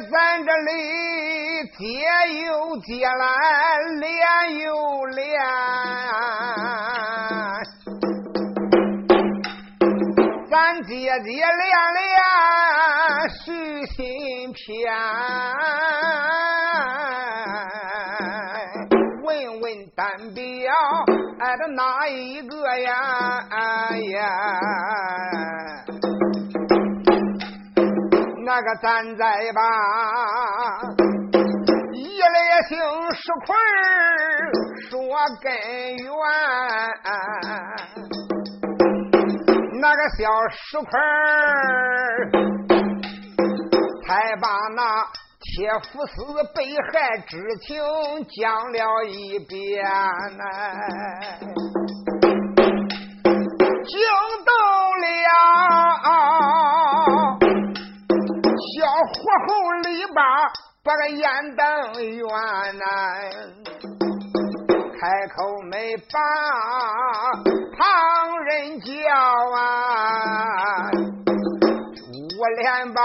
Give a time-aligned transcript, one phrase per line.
[0.00, 0.70] 咱这里
[1.78, 1.84] 接
[2.44, 3.24] 又接来，
[4.00, 4.10] 连
[4.58, 4.66] 又
[5.06, 5.24] 连，
[10.50, 11.46] 咱接接连
[11.94, 12.10] 连
[13.30, 14.62] 续心篇。
[19.22, 19.64] 问问
[19.94, 20.04] 单
[20.34, 20.42] 表，
[21.38, 22.92] 挨着哪一个呀？
[23.50, 24.24] 哎呀！
[28.54, 29.60] 那个咱再把
[31.92, 32.78] 一来姓
[33.12, 33.56] 石块
[34.88, 34.92] 说
[35.42, 35.50] 根
[35.96, 36.08] 源，
[39.80, 40.86] 那个小石块
[44.06, 45.02] 才把那
[45.40, 46.14] 铁夫死
[46.54, 47.74] 被害之情
[48.40, 49.84] 讲了一遍
[50.36, 50.44] 呢，
[53.84, 53.98] 惊
[54.46, 54.54] 动
[55.00, 55.10] 了。
[59.06, 59.12] 火
[59.46, 59.52] 候
[59.82, 60.14] 里边
[60.82, 61.62] 把个烟灯
[62.02, 62.24] 圆
[62.78, 62.84] 呐，
[64.98, 65.36] 开口
[65.70, 66.04] 没把
[67.76, 67.82] 旁
[68.44, 68.88] 人叫
[69.56, 69.58] 啊，
[72.38, 73.00] 我连把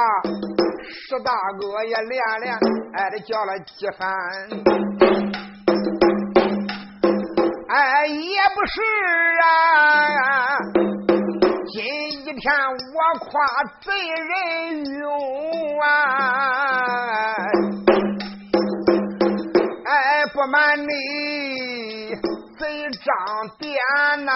[0.81, 2.53] 石大哥也连连
[2.97, 4.07] 挨着叫了几番，
[7.69, 8.81] 哎，也不是
[9.43, 9.47] 啊。
[11.71, 13.29] 今一天我夸
[13.81, 15.85] 贼人勇啊！
[19.85, 22.15] 哎，不瞒你，
[22.57, 23.05] 贼张
[23.59, 23.77] 典
[24.25, 24.31] 呐，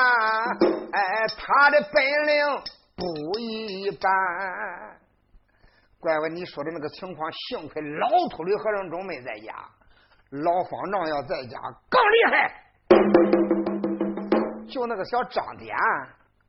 [0.92, 1.02] 哎，
[1.36, 2.46] 他的本领
[2.96, 4.10] 不一般。
[6.00, 9.56] 怪问你说的那个情况，幸亏老秃驴和尚中没在家，
[10.30, 11.58] 老方丈要在家
[11.90, 12.54] 更厉害。
[14.70, 15.76] 就那个小张典。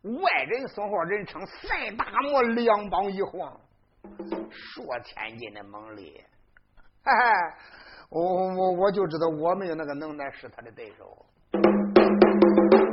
[0.05, 3.59] 外人说话人称赛大魔两膀一晃，
[4.51, 6.23] 说千斤的猛力，
[7.03, 7.23] 嘿嘿，
[8.11, 11.25] 我我我就知道我没有那个能耐是他的对手。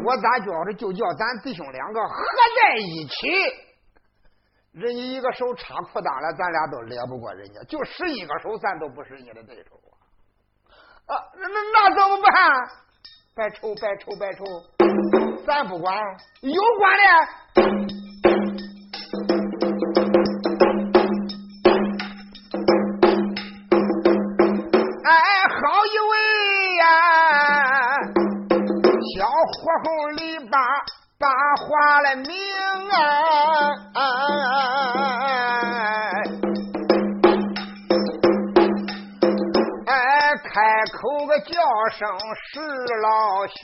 [0.06, 0.74] 我咋觉着？
[0.74, 3.28] 就叫咱弟兄两个合在一起，
[4.72, 9.76] 人家一个手插裤裆了，咱俩都勒不过人家；就使一个手，咱都不是你的对手
[11.06, 11.14] 啊！
[11.14, 12.32] 啊，那那那怎么办？
[13.34, 14.44] 白愁白愁白愁！
[15.48, 15.98] 咱不管，
[16.42, 17.04] 有管的。
[25.06, 25.14] 哎，
[25.48, 25.56] 好
[25.86, 26.14] 一位
[26.76, 26.84] 呀，
[29.16, 30.20] 小火候里
[30.50, 30.58] 把
[31.18, 31.26] 把
[31.56, 32.28] 话来明
[32.92, 33.00] 啊！
[41.42, 41.54] 叫
[41.98, 42.08] 声
[42.46, 42.60] 是
[43.02, 43.60] 老兄。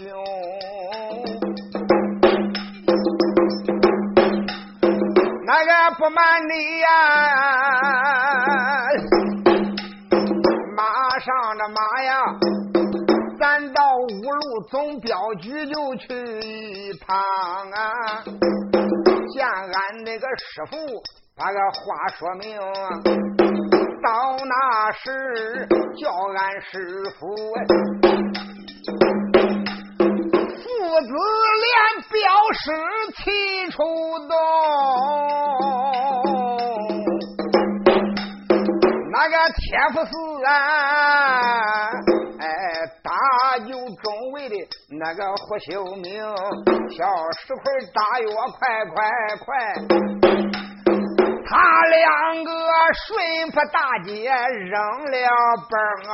[5.46, 6.86] 那个不瞒你呀，
[10.76, 10.82] 马
[11.20, 11.28] 上
[11.58, 12.12] 的马呀，
[13.40, 17.16] 咱到五路总镖局就去一趟
[17.72, 18.24] 啊，
[19.34, 20.76] 见俺那个师傅
[21.38, 22.60] 把个话说明，
[24.02, 25.68] 到那时
[26.00, 26.72] 叫俺师
[27.20, 27.26] 傅。
[30.58, 30.64] 父
[31.02, 31.08] 子
[31.64, 31.68] 连
[32.12, 32.18] 表
[32.54, 32.62] 示
[33.16, 33.22] 齐
[33.72, 33.78] 出
[34.28, 34.32] 动，
[39.12, 39.64] 那个铁
[39.94, 40.12] 夫四
[40.46, 40.50] 啊，
[42.40, 42.46] 哎，
[43.04, 43.10] 大
[43.66, 44.56] 有中尉的
[45.00, 46.22] 那个胡秀明，
[46.96, 47.04] 小
[47.40, 48.28] 石块打药
[48.58, 48.96] 快快
[49.44, 49.46] 快，
[51.50, 52.52] 他两个
[53.06, 54.76] 顺坡大街扔
[55.06, 55.16] 了
[55.70, 56.14] 崩啊。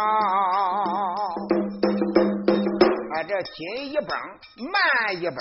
[3.26, 3.56] 这紧
[3.92, 4.10] 一蹦，
[4.72, 4.76] 慢
[5.16, 5.38] 一蹦，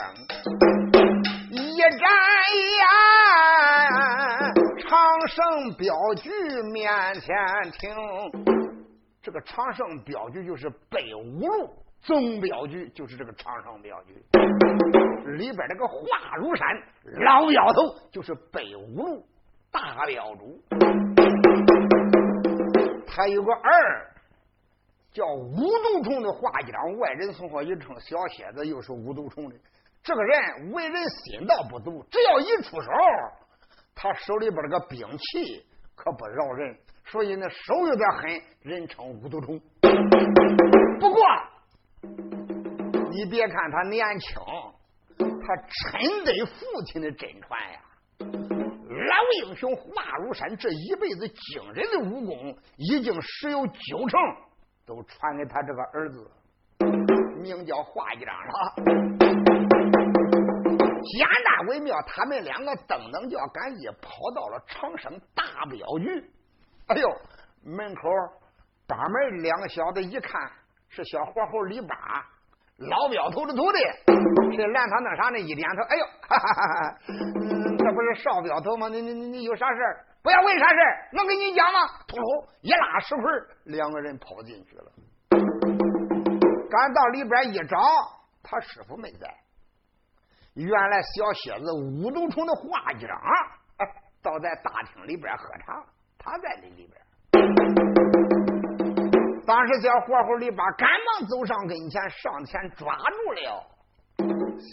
[1.51, 2.07] 一眨
[2.79, 2.87] 眼，
[4.79, 6.31] 长胜镖局
[6.73, 7.37] 面前
[7.73, 7.93] 停。
[9.21, 11.71] 这个长胜镖局就是北五路
[12.01, 14.15] 总镖局，就是这个长胜镖局
[15.37, 16.67] 里边那个华如山
[17.27, 19.27] 老妖头，就是北五路
[19.73, 20.63] 大镖主。
[23.09, 24.09] 他有个儿。
[25.13, 29.57] 叫五毒虫的画匠，外人送话一称小蝎子，又是五毒虫的。
[30.03, 32.91] 这个人为人心道不足，只要一出手，
[33.95, 39.61] 他手里边这个兵器可不饶人，所以那手有点狠，人称五毒虫。
[40.99, 41.23] 不过，
[43.11, 44.41] 你别看他年轻，
[45.19, 45.57] 他
[46.01, 48.62] 真得父亲的真传呀。
[49.03, 54.21] 老英雄华如山这一辈子惊人的武功，已经十有九成。
[54.85, 56.31] 都传给他这个儿子，
[57.41, 58.75] 名叫华一章了。
[61.05, 66.31] 简单为妙，他们两个噔噔叫赶紧跑到了长生大镖局。
[66.87, 67.09] 哎呦，
[67.65, 68.03] 门口
[68.87, 70.51] 把门两个小子一看
[70.89, 72.27] 是小活猴李八，
[72.79, 73.79] 老镖头的徒弟。
[74.57, 75.39] 这拦他那啥呢？
[75.39, 76.99] 一点头，哎呦，哈哈哈哈！
[77.09, 78.89] 嗯，这不是少镖头吗？
[78.89, 79.81] 你你你你有啥事
[80.23, 80.77] 不要问啥事
[81.13, 81.81] 能跟你讲吗？
[82.07, 83.25] 秃噜一拉石盆，
[83.65, 84.93] 两个人跑进去了。
[86.71, 87.79] 赶到里边一找，
[88.43, 89.27] 他师傅没在。
[90.55, 93.09] 原来小蝎子五毒虫的画匠
[94.23, 95.83] 倒在大厅里边喝茶，
[96.19, 97.01] 他在那里边。
[99.45, 103.67] 当时小活活里边赶忙走上跟前，上前抓住了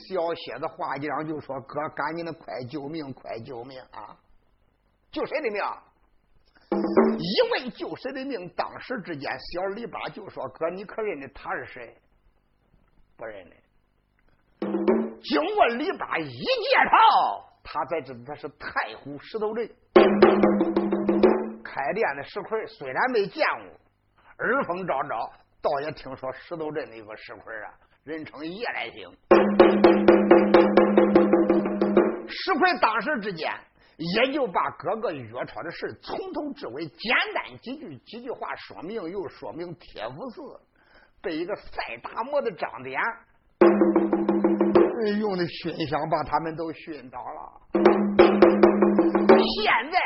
[0.06, 4.16] 小蝎子画匠，就说：“哥，赶紧的，快救命，快救命啊！
[5.12, 5.60] 救谁的命？
[7.18, 8.48] 一问救谁的命？
[8.50, 11.98] 当时之间，小李八就说：‘哥，你可认得他是谁？
[13.18, 13.56] 不认得。’
[15.24, 19.68] 经过李八一介绍，他才知道他是太湖石头镇
[21.64, 22.66] 开店的石奎。
[22.68, 23.80] 虽然没见过，
[24.40, 25.30] 耳风昭昭，
[25.62, 27.76] 倒也听说石头镇那个石块啊，
[28.06, 29.12] 人称夜来星。
[32.30, 33.52] 石块当时之间，
[33.98, 40.42] 也就把哥哥约超的事从头至尾简单几句几句话说明，又说明铁福寺
[41.22, 42.98] 被一个赛达摩的张典。
[45.20, 47.52] 用的熏香把他们都熏倒了，
[49.38, 50.00] 现在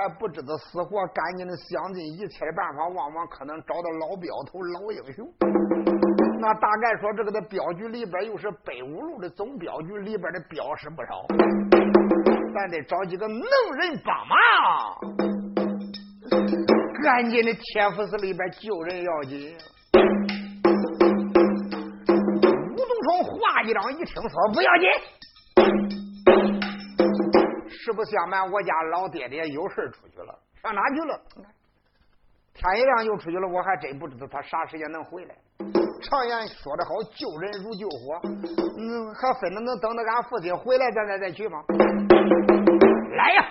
[0.00, 5.26] 还不知道死活，赶紧的想尽一切办法，往往可能找到老镖头、老英雄。
[6.40, 11.26] 那大概说，这个的镖局里边又是北五路的总镖局里边的镖师不少，
[12.54, 14.36] 咱得找几个能人帮忙，
[17.02, 19.56] 赶紧的铁福寺里边救人要紧。
[23.22, 24.88] 华一张一听说不要紧，
[27.86, 31.20] 实不相瞒，我家老爹爹有事出去了，上哪去了？
[32.52, 35.36] 天一亮又出去了，我还真不知道他啥时间能回来。
[36.02, 41.62] 常言说得好，救人如救火，嗯，还分得能等到俺父亲回来，咱再再去吗？
[43.16, 43.44] 来呀！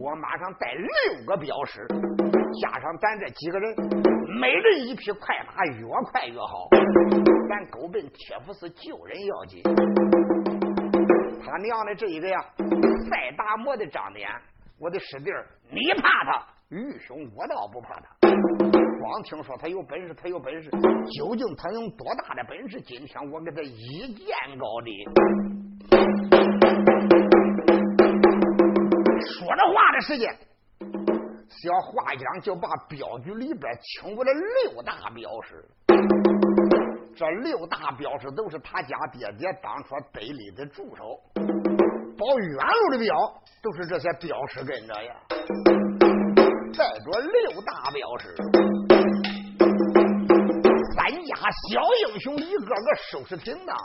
[0.00, 1.86] 我马上带六个镖师，
[2.62, 3.76] 加上咱这几个人，
[4.40, 6.66] 每人一匹快马，越快越好。
[7.50, 9.62] 咱狗奔铁福寺救人要紧。
[11.42, 12.38] 他娘的这一个呀，
[13.08, 14.28] 赛达摩的张脸，
[14.78, 15.30] 我的师弟
[15.70, 16.46] 你怕他？
[16.68, 18.06] 愚兄，我倒不怕他。
[19.00, 20.70] 光听说他有本事，他有本事，
[21.18, 22.80] 究竟他有多大的本事？
[22.82, 24.26] 今天我给他一见
[24.58, 25.04] 高低。
[29.20, 30.36] 说着话的时间，
[31.48, 35.64] 小画匠就把镖局里边请过来六大镖师。
[37.16, 41.20] 这六大镖师都是他家爹爹当初得力的助手，
[42.16, 43.14] 保远路的镖
[43.62, 45.14] 都是这些镖师跟着呀。
[46.72, 48.34] 再着六大镖师，
[50.94, 51.34] 三家
[51.68, 53.76] 小英雄一个个收拾停当，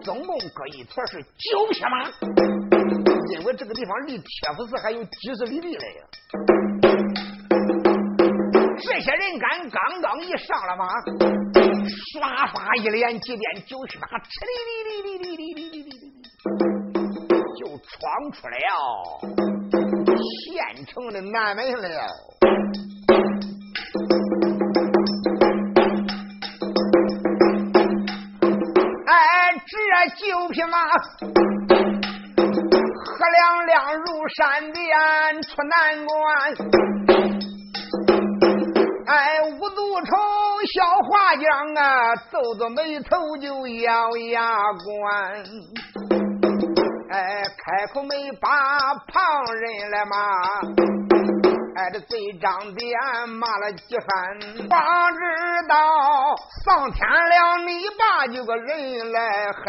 [0.00, 2.10] 总共搁一坨是九匹马，
[3.32, 6.06] 因为这个地方离铁佛寺还有几十里地嘞呀。
[8.80, 11.37] 这些人敢刚刚一上了马。
[11.88, 15.94] 刷刷一连几遍九曲马，哧哩哩哩哩哩哩哩哩哩，
[17.58, 17.92] 就闯
[18.32, 18.54] 出了
[20.44, 21.78] 县城的南门了。
[29.06, 29.12] 哎，
[29.66, 29.70] 这
[30.16, 30.76] 九匹马，
[33.04, 34.04] 喝亮亮如
[34.36, 34.36] 闪
[34.72, 34.82] 电
[35.42, 36.08] 出南关。
[39.08, 40.18] 哎，五毒虫
[40.74, 45.42] 小画匠啊，皱着眉头就咬牙关。
[47.10, 50.14] 哎，开口没把旁人来骂，
[51.74, 53.00] 哎，这嘴张脸
[53.30, 54.38] 骂了几番，
[54.68, 54.78] 方
[55.14, 56.36] 知道
[56.66, 59.62] 上天了，你把几个人来害，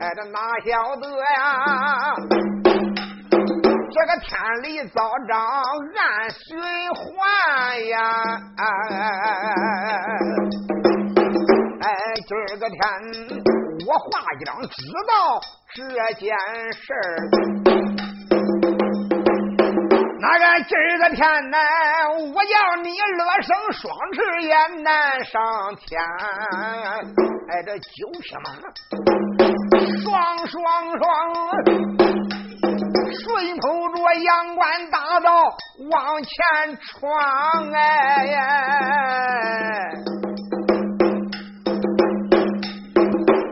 [0.00, 2.53] 哎，这哪晓得呀？
[3.94, 4.34] 这个天
[4.64, 6.58] 理遭着暗循
[6.90, 7.96] 环呀！
[11.80, 11.86] 哎，
[12.26, 12.76] 今儿个天，
[13.86, 14.02] 我画
[14.40, 14.68] 一张知
[15.06, 15.14] 道
[15.76, 15.78] 这
[16.14, 16.26] 件
[16.72, 16.98] 事儿。
[20.20, 21.56] 那个今儿个天呢，
[22.34, 26.02] 我要你乐生双翅也难上天。
[27.48, 28.46] 哎，这九匹马，
[30.02, 30.04] 双
[30.48, 30.58] 双
[30.98, 31.93] 双。
[33.22, 35.30] 顺头着阳关大道
[35.90, 36.32] 往前
[36.78, 37.78] 闯，哎，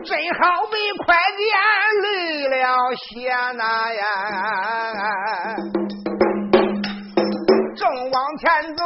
[0.05, 1.47] 真好比快点
[2.01, 2.55] 累了
[2.95, 3.01] 血
[3.53, 4.01] 呐呀！
[7.75, 8.43] 正往前
[8.75, 8.83] 走，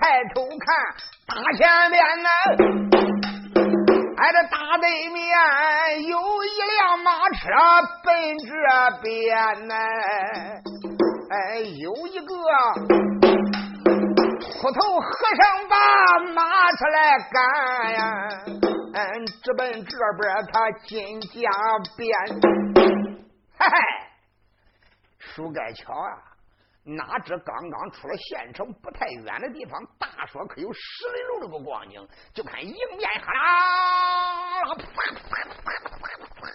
[0.00, 0.02] 抬
[0.34, 0.66] 头看
[1.26, 2.28] 大前面呢，
[4.32, 7.48] 着大对面有一辆马车
[8.02, 8.52] 奔这
[9.02, 9.74] 边呢，
[11.30, 12.34] 哎，有一个
[14.40, 15.08] 秃头和
[15.42, 15.76] 尚把
[16.34, 18.02] 马车来赶呀，
[18.94, 21.50] 嗯，直奔这边他金家
[21.96, 22.16] 边，
[23.58, 23.76] 嘿嘿，
[25.18, 26.33] 书盖桥啊！
[26.86, 36.46] 哪知刚刚出了县城不太远的地方，大说可有十里路的个光景，就看迎面哈啦，啪啪啪啪啪啪，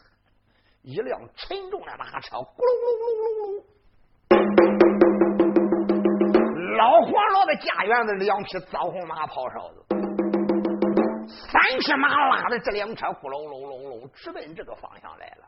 [0.84, 3.66] 一辆沉重的马车，咕隆隆隆隆隆。
[6.78, 9.84] 老黄老的家园子两匹枣红马跑哨子，
[11.28, 15.48] 三匹马拉的这辆车，咕隆隆隆隆，直奔这个方向来了。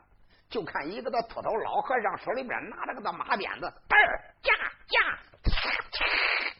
[0.52, 3.96] 就看一个那秃头老和尚手里边拿着个那马鞭子，嘚
[4.42, 4.52] 架
[4.86, 5.00] 架，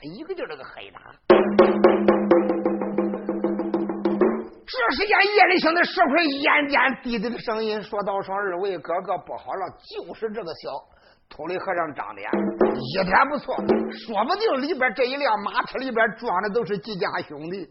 [0.01, 0.99] 一个就这个黑打。
[4.67, 10.71] 这时间夜里听的石块眼尖低低的声音说道：“说二位哥哥不好了，就是这个小
[11.29, 12.31] 秃驴和尚长脸，
[12.75, 17.69] 一点不错，说不定里边这一辆马车里边装的都是几家兄弟。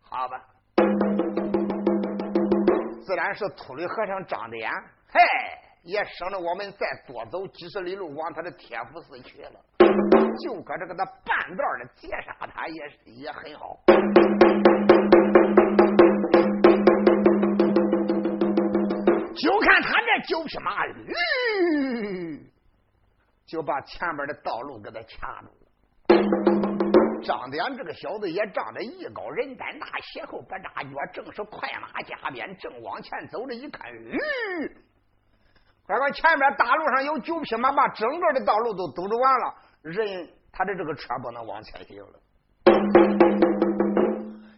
[0.00, 0.42] 好吧。”
[3.12, 4.72] 自然是秃驴和尚张点，
[5.10, 5.20] 嘿，
[5.82, 9.60] 也省得我们再多走几十里路往他的铁福寺去了。
[10.40, 12.74] 就搁这个他半道的截杀他，也
[13.12, 13.78] 也很好。
[19.36, 22.50] 就看他这九匹马，吁，
[23.44, 25.61] 就把前边的道路给他掐住。
[27.22, 33.54] 张点这个小子也长得艺高人胆大，斜后不扎脚，正是快马加鞭，正往前走着。
[33.54, 34.18] 一看，吁！
[35.86, 42.20] 快快，前面大路上有九匹马，把整个的道路都堵住完了，人他的这个车不能往前行了。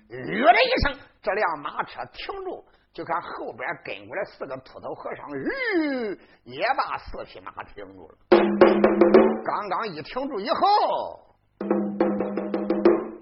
[0.08, 8.14] 吁的一声，这辆马车停住，就看后边跟过来四个秃头和尚，吁，也把四匹马停住了。
[9.44, 11.20] 刚刚一停住以后。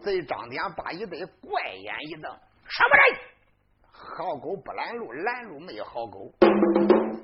[0.02, 2.30] 贼张点把一对怪眼一瞪
[2.68, 3.18] ：“什么人？
[3.92, 6.32] 好狗不拦路，拦路没有好狗。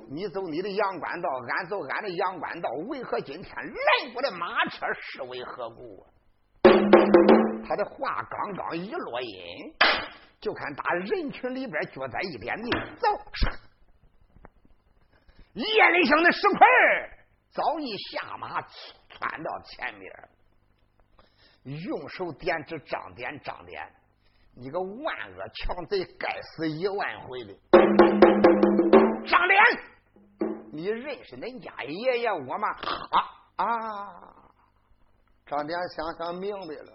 [0.09, 6.05] 你走你的阳关道，俺走俺的阳关道，为何今天拦过的马车是为何故？”
[7.67, 9.73] 他的话刚刚一落音，
[10.39, 13.07] 就看打人群里边脚在一点地走，
[15.53, 16.59] 夜里生的石块
[17.51, 20.11] 早已下马窜到前面。
[21.63, 23.85] 用手点指张点张点，
[24.55, 27.53] 你个万恶强贼，该死一万回的！
[29.27, 29.61] 张点，
[30.71, 32.67] 你认识恁家爷爷我吗？
[33.57, 33.67] 啊啊！
[35.45, 36.93] 张点想想明白了，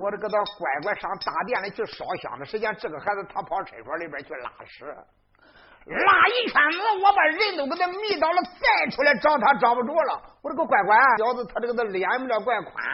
[0.00, 10.22] 我这个他乖乖上大殿里去烧香的时间，这个孩子他跑厕所里边去拉屎，拉一圈子，我把人都给他迷倒了，再出来找他找不着了。
[10.42, 12.84] 我这个乖乖小子，他这个他脸不知怪宽。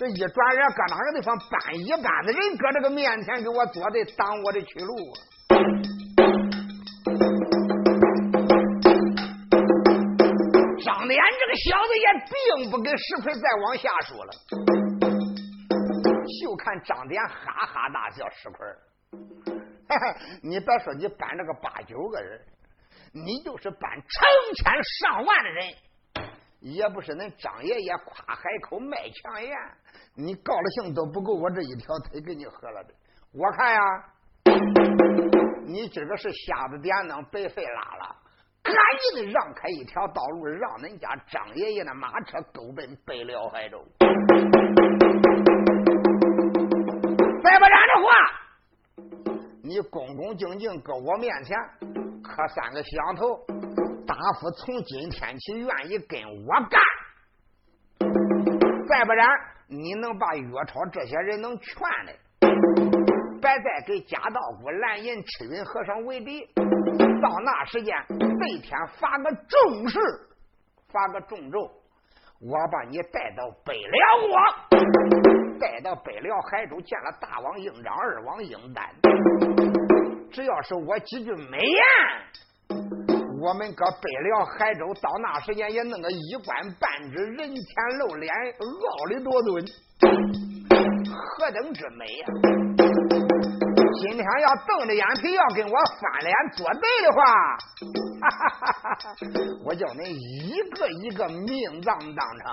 [0.00, 4.96] 这一转眼，搁哪个地方搬一班子人搁这个面前给我坐的，挡我的去路。
[10.82, 14.32] 张脸这个小子也并不跟石奎再往下说了，
[16.40, 18.26] 就看张脸哈哈大笑。
[18.30, 18.66] 石奎，
[20.42, 22.40] 你别说你搬这个八九个人，
[23.12, 24.00] 你就是搬成
[24.56, 25.66] 千上万的人，
[26.60, 29.52] 也不是恁张爷爷夸海口卖强言。
[30.14, 32.92] 你高了兴都不够我这一条腿给你喝了的，
[33.32, 33.80] 我看呀，
[35.64, 38.16] 你今个是瞎子点灯白费拉了，
[38.62, 38.74] 赶
[39.14, 43.82] 紧的让开一条道路，让恁家张爷爷的马车勾奔北辽海州。
[47.42, 48.10] 再不然的话，
[49.62, 51.56] 你恭恭敬敬搁我面前
[52.22, 53.46] 磕三个响头，
[54.10, 56.82] 大夫从今天起愿意跟我干。
[58.88, 59.28] 再不然。
[59.72, 62.12] 你能把岳超这些人能劝的，
[63.40, 66.44] 别再给贾道姑、蓝银、赤云和尚为敌。
[67.22, 70.00] 到那时间，那天发个重誓，
[70.88, 71.60] 发个重咒，
[72.40, 73.92] 我把你带到北辽
[74.26, 78.90] 国，带到北辽海州见了大王应章、二王应丹，
[80.32, 81.80] 只要是我几句美言。
[83.42, 88.30] 我们搁北辽海州，到那时间也弄个一官半职，人前露脸，
[88.60, 89.64] 傲里多尊，
[91.08, 92.26] 何等之美呀！
[94.02, 97.24] 今天要瞪着眼皮要跟我翻脸作对的话，
[98.20, 99.16] 哈哈哈哈！
[99.64, 102.44] 我叫恁一个一个命葬当场。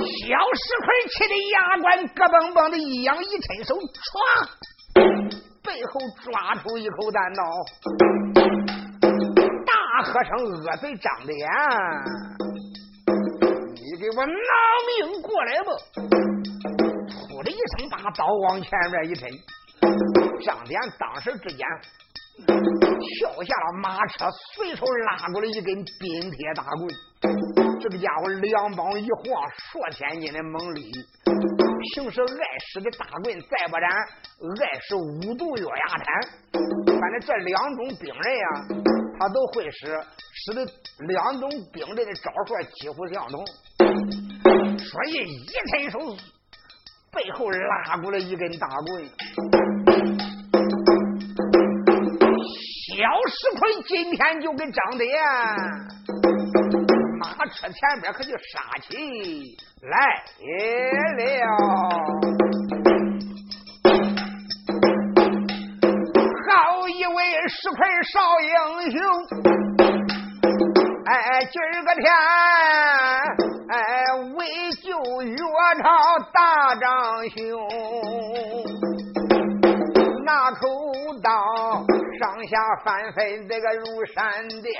[0.00, 3.86] 小石块气得牙关咯嘣嘣的一扬，一伸手，唰，
[5.68, 7.44] 背后抓出一口弹刀，
[9.66, 10.32] 大喝声
[10.64, 11.46] ：“恶贼张脸，
[13.74, 14.32] 你给我拿
[14.88, 15.68] 命过来吧！”
[17.28, 19.28] 噗的一声，把刀往前面一伸，
[20.42, 21.66] 张脸当时之间。
[22.46, 26.88] 跳下了马车，随手拉过来一根冰铁大棍。
[27.78, 30.90] 这个家伙两膀一晃，数千斤的猛力。
[31.78, 32.26] 平时爱
[32.72, 36.06] 使的大棍，再不然爱使五毒月牙铲。
[37.00, 38.44] 反正这两种兵刃呀，
[39.18, 39.86] 他都会使，
[40.34, 40.66] 使的
[41.06, 43.44] 两种兵刃的招数几乎相同。
[44.78, 45.98] 所以一伸手，
[47.12, 49.08] 背后拉过来一根大棍。
[52.88, 52.94] 小
[53.28, 55.14] 石块今天就跟张德艳
[57.38, 59.90] 马车前边可就杀起来
[61.14, 61.22] 了。
[66.48, 68.50] 好一位石块少英
[68.90, 68.98] 雄，
[71.06, 71.12] 哎，
[71.44, 72.04] 今儿个天，
[73.70, 73.76] 哎，
[74.34, 74.38] 为
[74.82, 74.88] 救
[75.22, 75.86] 岳朝
[76.32, 76.84] 大长
[77.30, 77.38] 兄，
[80.24, 80.66] 那口
[81.22, 81.30] 刀。
[82.18, 84.16] 上下翻飞，这个如闪
[84.60, 84.74] 电，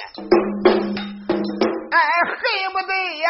[1.99, 3.28] 恨不得呀，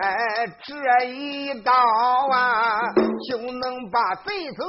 [0.00, 0.06] 哎，
[0.64, 0.70] 这
[1.06, 1.16] 一
[1.62, 2.80] 刀啊，
[3.28, 4.62] 就能把贼子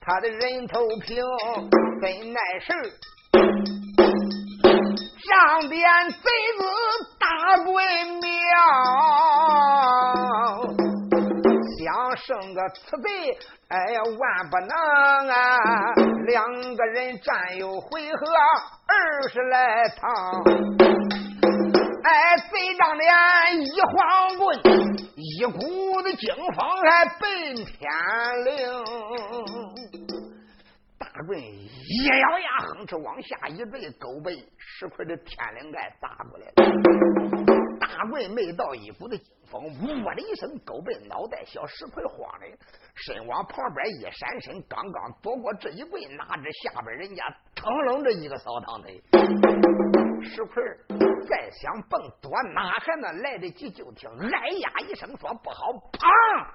[0.00, 1.24] 他的人头平。
[2.00, 2.72] 真耐事
[5.18, 6.16] 上边贼
[6.58, 6.62] 子
[7.18, 7.26] 大
[7.64, 7.84] 鬼
[8.20, 8.20] 庙。
[11.80, 13.10] 想生个慈悲，
[13.68, 14.68] 哎呀，万不能
[15.28, 15.58] 啊！
[16.26, 18.26] 两个人战有回合
[18.86, 20.42] 二十来趟，
[22.04, 23.10] 哎，贼张脸
[23.64, 24.58] 一晃棍，
[25.16, 27.90] 一股子惊风还奔天
[28.44, 28.84] 灵，
[30.98, 37.19] 大棍一咬牙，哼哧往下一坠，狗背石块的天灵盖砸过来了。
[38.00, 42.46] 大棍没到一股的劲风，呜的一声，狗背脑袋小石块慌的，
[42.94, 47.22] 身往旁边一闪身，刚刚躲过这一棍，哪知下边人家
[47.54, 49.02] 腾楞着一个扫堂腿，
[50.22, 50.62] 石块
[51.28, 53.70] 再想蹦躲，哪还能来得及？
[53.70, 56.46] 就听哎呀一声说不好，砰！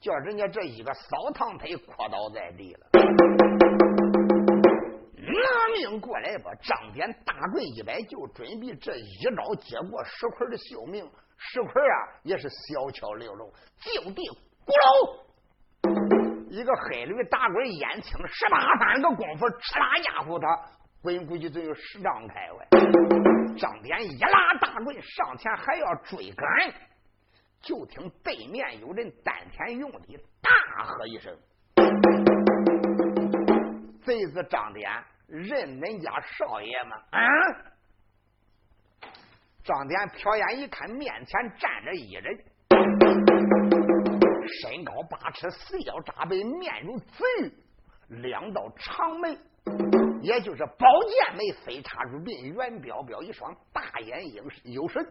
[0.00, 3.55] 叫人家这一个扫堂腿磕倒在地了。
[5.72, 6.50] 命过来吧！
[6.62, 11.10] 张典大棍一摆，就准备这一招接过石块的性命。
[11.38, 14.22] 石块啊，也是小巧玲珑，就地
[14.64, 20.46] 咕噜，一个黑驴打滚，眼青十八般的功夫，哧啦家伙他
[21.02, 22.66] 滚估计就有十丈开外。
[23.58, 26.72] 张典一拉大棍上前，还要追赶，
[27.60, 31.36] 就听对面有人丹田用力，大喝一声
[34.04, 34.90] ：“贼子张典！”
[35.28, 36.96] 认恁家少爷吗？
[37.10, 37.20] 啊！
[39.64, 42.38] 张典瞟眼一看，面前站着一人，
[44.62, 47.52] 身高八尺，四腰扎背，面如紫玉，
[48.22, 49.36] 两道长眉，
[50.22, 55.04] 也就是宝剑眉，飞插如鬓，圆彪彪一双大眼鹰有神，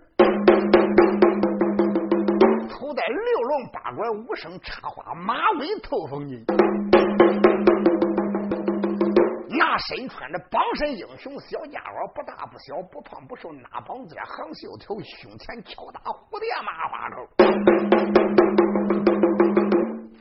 [2.70, 6.46] 头戴六龙八拐五声插花，马尾透风巾。
[9.78, 17.28] 身穿着绑身英雄小家伙，不大不小，不胖不瘦，那膀子横袖头，胸前敲打蝴蝶麻花扣，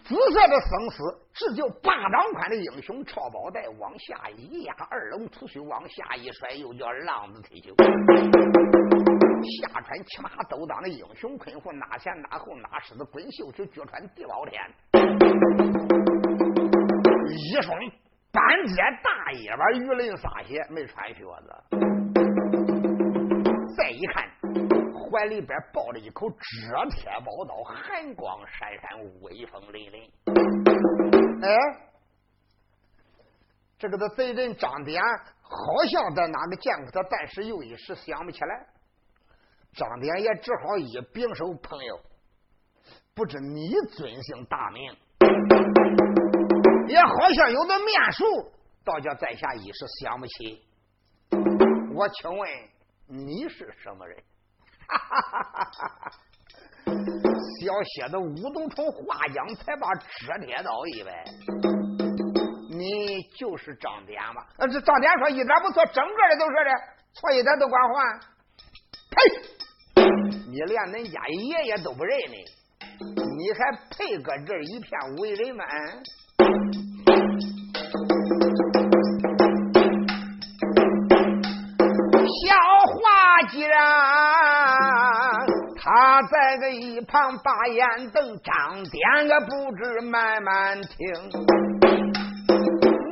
[0.02, 7.74] 紫色的生丝，只就巴掌宽的英雄超宝带，往下一压，二龙吐须往下一甩，又叫浪子退休。
[9.60, 14.60] 下穿骑马兜裆的英雄困魂，哪前哪后哪狮子滚绣球，脚穿地包天，
[17.28, 17.78] 一双。
[18.34, 21.54] 半截大尾巴，鱼鳞撒血，没穿靴子。
[23.76, 24.28] 再一看，
[24.92, 26.36] 怀里边抱着一口遮
[26.90, 30.10] 天宝刀，寒光闪闪，威风凛凛。
[31.46, 31.48] 哎，
[33.78, 35.00] 这个的贼人张典
[35.40, 38.66] 好像在哪个见过他，但是又一时想不起来。
[39.76, 42.00] 张典也只好一并手，朋友，
[43.14, 45.83] 不知你尊姓大名？
[46.94, 48.24] 也好像有的面熟，
[48.84, 50.62] 倒叫在下一时想不起。
[51.92, 52.48] 我请问
[53.08, 54.16] 你是什么人？
[56.86, 61.24] 小蝎子五毒虫画将才把遮天刀一摆，
[62.70, 64.46] 你就是张典吧？
[64.58, 66.70] 呃，这张典说一点不错，整个的都是的，
[67.14, 68.20] 错一点都管换。
[69.10, 69.16] 呸！
[70.46, 72.36] 你连恁家爷爷都不认呢，
[73.36, 73.58] 你还
[73.90, 75.64] 配搁这一片为人吗？
[86.64, 90.96] 个一旁把眼瞪，张点个不知慢慢听。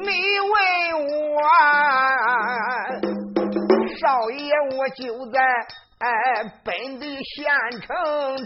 [0.00, 0.08] 你
[0.40, 0.52] 问
[1.34, 1.36] 我，
[4.00, 5.36] 少爷，我就在
[5.98, 6.08] 哎
[6.64, 7.44] 本地县
[7.82, 7.86] 城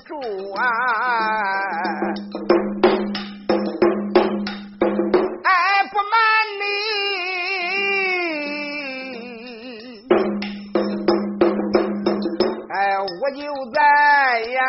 [0.04, 0.10] 住
[0.56, 0.60] 啊。
[5.44, 5.48] 哎
[5.92, 6.12] 不瞒
[6.58, 6.62] 你，
[12.68, 13.40] 哎我就
[13.72, 13.76] 在
[14.40, 14.60] 呀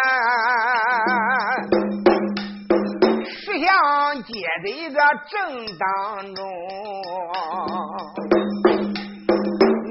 [5.30, 6.46] 正当中，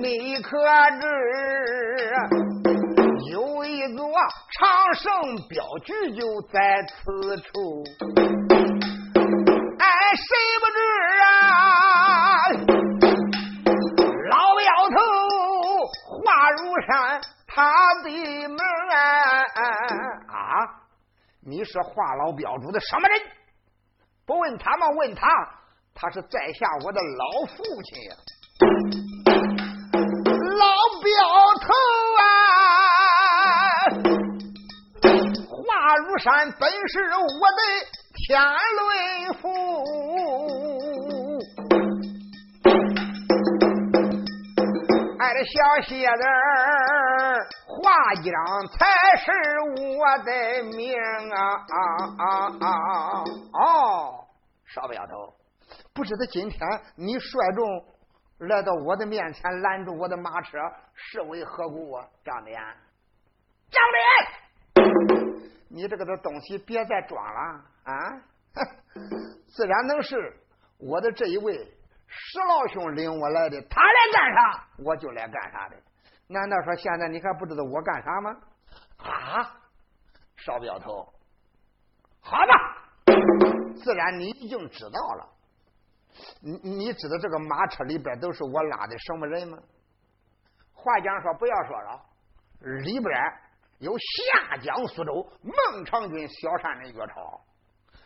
[0.03, 0.59] 你可
[1.01, 1.07] 知
[3.31, 4.07] 有一座
[4.53, 5.05] 长生
[5.49, 6.93] 镖局就在此
[7.39, 7.85] 处？
[9.79, 9.85] 哎，
[10.17, 10.29] 谁
[10.61, 10.79] 不知
[11.25, 11.29] 啊？
[14.31, 14.97] 老镖头
[16.05, 17.21] 话如山。
[17.49, 17.63] 他
[18.05, 18.11] 的
[18.49, 18.59] 门
[20.29, 20.29] 啊！
[21.41, 23.19] 你是华老镖主的什么人？
[24.27, 24.89] 不问他吗？
[24.91, 25.29] 问他，
[25.95, 28.17] 他是在下我的老父亲呀！
[30.59, 30.67] 老
[31.01, 31.13] 表
[31.63, 31.69] 头
[32.19, 32.25] 啊！
[35.49, 37.61] 华如山本是我的
[38.17, 38.43] 天
[38.81, 38.85] 伦
[39.41, 39.47] 父，
[45.19, 47.49] 爱的小蝎子儿。
[47.67, 48.35] 华江
[48.69, 48.87] 才
[49.19, 49.33] 是
[49.71, 50.95] 我的命
[51.31, 51.39] 啊！
[51.57, 51.79] 啊
[52.19, 52.25] 啊
[52.61, 54.27] 啊啊哦，
[54.67, 55.35] 少镖头，
[55.95, 56.61] 不知道今天
[56.97, 60.59] 你率众来到我的面前拦住我的马车
[60.95, 62.07] 是为何故啊？
[62.25, 62.61] 张脸，
[63.71, 67.95] 张脸，你这个的东西别再装了啊！
[69.49, 70.37] 自然能是
[70.79, 71.76] 我的这一位
[72.07, 75.77] 石老兄领我来的，他来干啥，我就来干啥的。
[76.29, 78.37] 难道说现在你还不知道我干啥吗？
[78.99, 79.57] 啊，
[80.37, 81.13] 少镖头，
[82.21, 83.13] 好吧，
[83.77, 85.29] 自然你已经知道了。
[86.41, 89.59] 你你知道这个马车里边都是我拉的什么人吗？
[90.73, 92.01] 话讲说不要说了，
[92.83, 93.15] 里边
[93.79, 97.41] 有下江苏州孟尝君小山的岳超，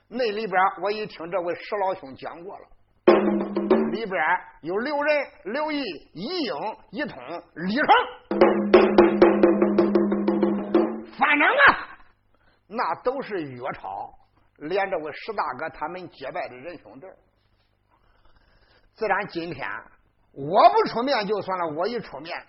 [0.09, 3.60] 那里边我一听这位石老兄讲过了。
[4.01, 4.19] 里边
[4.63, 5.85] 有刘仁、刘义、
[6.15, 6.55] 一英、
[6.91, 7.19] 一通、
[7.55, 7.87] 李成，
[11.19, 11.99] 反正啊，
[12.67, 14.11] 那都是岳超
[14.57, 17.07] 连这位石大哥他们结拜的人兄弟。
[18.95, 19.69] 自然今天
[20.33, 22.43] 我不出面就算了，我一出面，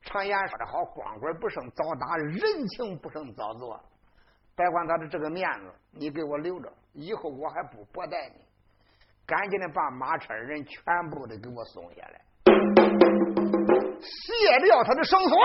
[0.00, 3.78] 常言说的好，光棍不胜早打，人情不胜早做。
[4.56, 8.51] 别管他的这个面子，你给我留着，以后我还不薄待你。
[9.26, 12.20] 赶紧的把马车人全部的给我送下来，
[14.00, 15.38] 卸掉他的绳索，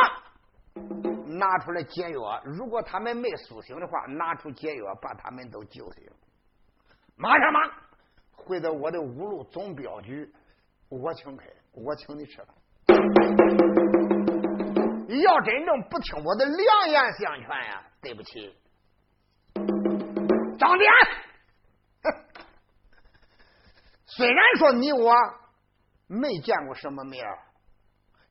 [1.37, 2.41] 拿出来解药。
[2.43, 6.03] 如果他们没苏醒的话，拿出解药把他们都救醒。
[7.15, 7.59] 马上马，
[8.35, 10.31] 回到我的五路总镖局，
[10.89, 12.47] 我请客，我请你吃饭。
[15.21, 18.55] 要真正不听我的良言相劝呀，对不起，
[20.57, 20.91] 张典。
[24.09, 25.13] 虽然说你我
[26.07, 27.25] 没见过什么面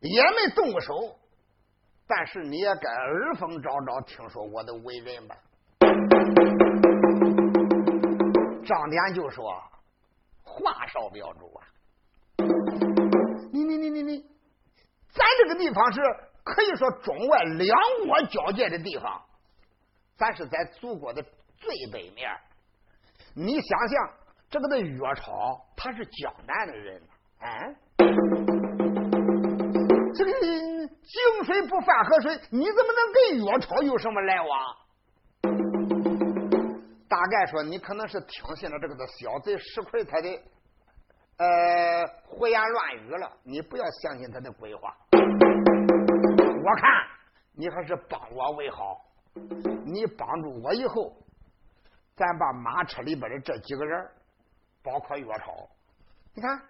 [0.00, 0.94] 也没动过手，
[2.06, 5.36] 但是你也该耳风昭昭听说我的为人吧？
[8.64, 9.62] 张典就说
[10.42, 11.68] ：“华少标注啊，
[13.52, 14.22] 你你你你你，
[15.12, 16.00] 咱这个地方是
[16.42, 19.22] 可以说中外两国交界的地方，
[20.16, 21.22] 咱是在祖国的
[21.58, 22.34] 最北面，
[23.34, 24.10] 你想想。”
[24.56, 27.02] 这个的岳超他是江南的人，
[27.40, 27.76] 哎，
[30.14, 34.48] 这个井水不犯河水，你怎么能跟岳超有什么来往？
[37.06, 40.28] 大概说你可能是听信了这个的小贼石奎他的
[41.36, 44.96] 呃胡言乱语了，你不要相信他的鬼话。
[45.12, 46.90] 我看
[47.54, 49.04] 你还是帮我为好，
[49.84, 51.14] 你帮助我以后，
[52.16, 54.12] 咱把马车里边的这几个人。
[54.86, 55.68] 包括岳超，
[56.32, 56.62] 你看，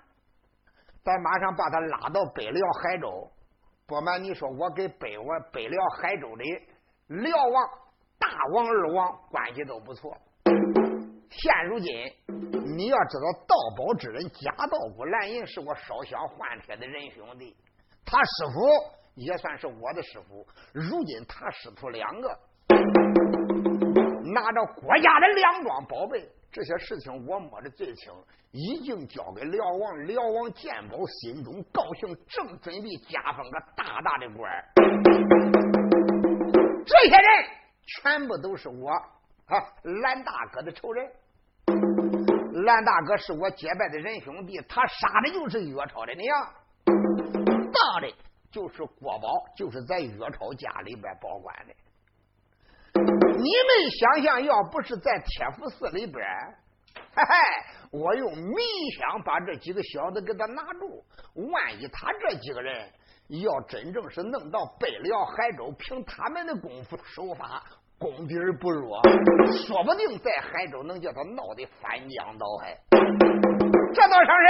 [1.04, 3.30] 咱马上把他拉到北辽海州。
[3.86, 6.44] 不瞒你说，我跟北我北辽海州的
[7.08, 7.68] 辽王、
[8.18, 10.16] 大王、二王关系都不错。
[11.28, 11.92] 现如今，
[12.76, 17.54] 你要知道，盗宝之人贾道姑蓝银是我烧香换帖的人兄弟，
[18.04, 18.66] 他师傅
[19.14, 20.44] 也算是我的师傅。
[20.72, 22.28] 如今他师徒两个
[24.32, 28.10] 拿着国家的两装宝贝，这些事情我摸的最清，
[28.50, 30.06] 已经交给辽王。
[30.06, 34.50] 辽王见宝，心中高兴，正准备加封个大大的官
[36.86, 37.44] 这些人
[38.00, 39.60] 全部都是我啊
[40.02, 41.06] 蓝大哥的仇人。
[42.64, 46.54] 蓝大哥是我结拜的人兄弟，他杀的就是岳超的娘，
[46.86, 48.10] 当的
[48.50, 51.74] 就是国宝，就是在岳超家里边保管的。
[52.96, 56.24] 你们想想，要不是在铁福寺里边，
[57.14, 57.34] 嘿嘿，
[57.92, 58.54] 我用迷
[58.98, 61.04] 香把这几个小子给他拿住，
[61.52, 62.88] 万一他这几个人
[63.28, 67.62] 要真正是弄到北辽海州，凭他们的功夫手法。
[67.98, 69.00] 功底不弱，
[69.66, 72.78] 说不定在海州能叫他闹得翻江倒海。
[73.94, 74.48] 这倒上是，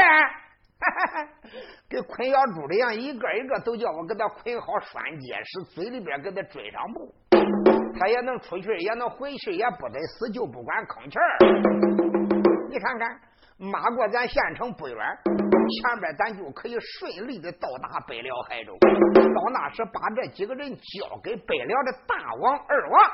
[1.88, 7.14] 跟捆小猪的样，一个一个都叫我给他捆好拴结实，嘴里边给他追上布，
[7.98, 11.38] 他也能出去，也能回去，也不得死，就不管吭气儿。
[12.70, 13.20] 你看看。
[13.58, 18.76] 马过咱县城不远，前边咱就可以顺利的到达北辽海州。
[19.14, 23.10] 到那时，把这几个人交给北辽的大王、二王，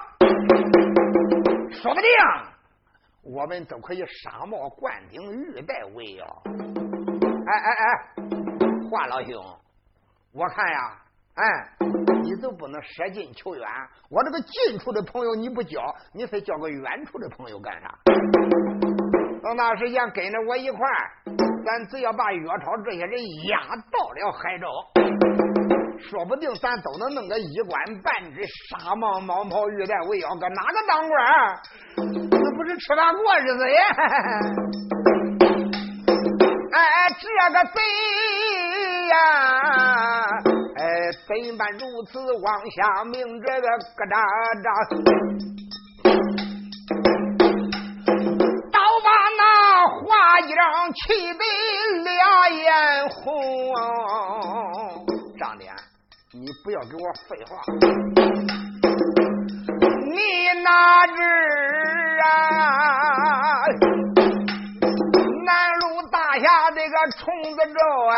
[1.70, 2.10] 说不定
[3.22, 6.26] 我们都可以纱帽冠顶、玉带围腰。
[7.46, 7.86] 哎哎哎，
[8.90, 9.40] 华老兄，
[10.34, 11.01] 我看呀，
[11.34, 11.44] 哎，
[12.22, 13.66] 你都不能舍近求远。
[14.10, 15.80] 我这个近处的朋友你不交，
[16.12, 17.88] 你非交个远处的朋友干啥？
[19.42, 21.10] 到那时间跟着我一块儿，
[21.64, 23.18] 咱只要把岳超这些人
[23.48, 23.58] 押
[23.90, 24.66] 到了海州，
[25.98, 31.18] 说不定咱都能弄个一官半职、纱帽、毛袍、玉带、围腰，搁哪个当官？
[32.30, 33.82] 那不是吃饭过日子呀？
[36.72, 37.80] 哎，这个贼
[39.08, 39.18] 呀！
[41.12, 43.20] 怎般如此妄下命？
[43.42, 44.08] 这个咯喳
[44.62, 44.66] 喳。
[50.04, 51.00] 花样气
[51.34, 51.42] 得
[52.02, 52.12] 两
[52.52, 53.32] 眼红，
[55.38, 55.74] 张脸，
[56.32, 57.50] 你不要给我废话。
[60.06, 60.16] 你
[60.62, 61.18] 哪日
[62.22, 62.30] 啊？
[65.44, 65.48] 南
[65.80, 67.20] 路大侠这个虫
[67.54, 68.14] 子咒啊！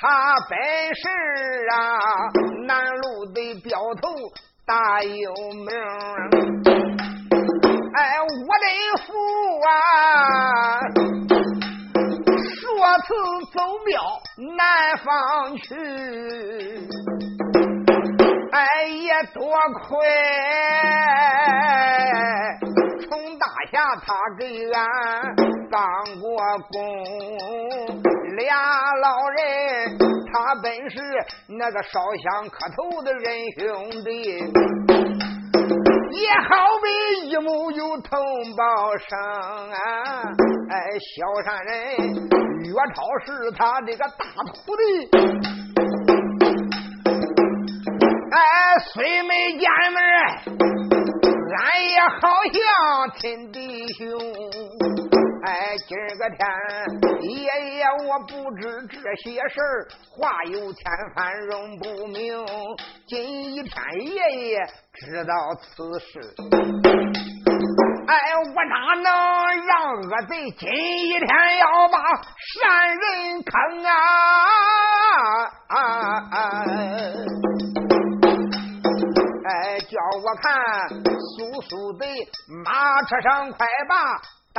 [0.00, 0.06] 他
[0.48, 0.56] 本
[0.94, 1.08] 是
[1.74, 1.76] 啊，
[2.68, 4.08] 南路的镖头
[4.64, 5.68] 大有名。
[7.94, 8.26] 哎，我
[8.62, 8.66] 的
[9.04, 9.10] 父
[9.66, 9.68] 啊，
[12.38, 12.62] 说
[12.98, 13.08] 次
[13.52, 13.90] 走庙
[14.56, 15.74] 南方去，
[18.52, 19.42] 哎，也多
[19.82, 19.88] 亏
[23.08, 24.76] 从大侠他给俺
[25.72, 25.80] 当
[26.20, 26.28] 过
[26.70, 26.76] 工，
[28.38, 29.98] 俩老人
[30.32, 30.96] 他本是
[31.48, 33.24] 那个烧香磕头的人
[33.58, 34.08] 兄弟。
[36.10, 36.48] 也好
[36.82, 38.18] 比一母有同
[38.56, 39.18] 胞生
[39.70, 39.76] 啊！
[40.70, 41.74] 哎，萧山人
[42.64, 44.82] 岳超是他这个大徒弟，
[48.32, 48.38] 哎，
[48.92, 50.00] 虽没见面，
[51.56, 52.20] 俺也好
[52.52, 52.58] 像
[53.20, 54.06] 亲弟兄。
[55.44, 56.40] 哎，今儿个天，
[57.22, 57.30] 爷
[57.76, 62.44] 爷我不知这些事儿，话有千番容不明。
[63.06, 64.58] 今一天，爷爷
[64.94, 66.20] 知道此事，
[68.08, 69.06] 哎，我哪能
[69.66, 71.96] 让恶贼今一天要把
[72.54, 72.98] 善人
[73.44, 73.90] 坑啊？
[79.44, 80.46] 哎，叫我看，
[80.90, 82.04] 速速的
[82.64, 82.66] 马
[83.02, 83.94] 车上快把。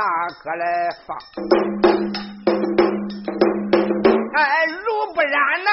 [0.00, 0.06] 大
[0.42, 0.64] 哥来
[1.06, 1.14] 放，
[4.34, 5.68] 哎，如不然呐，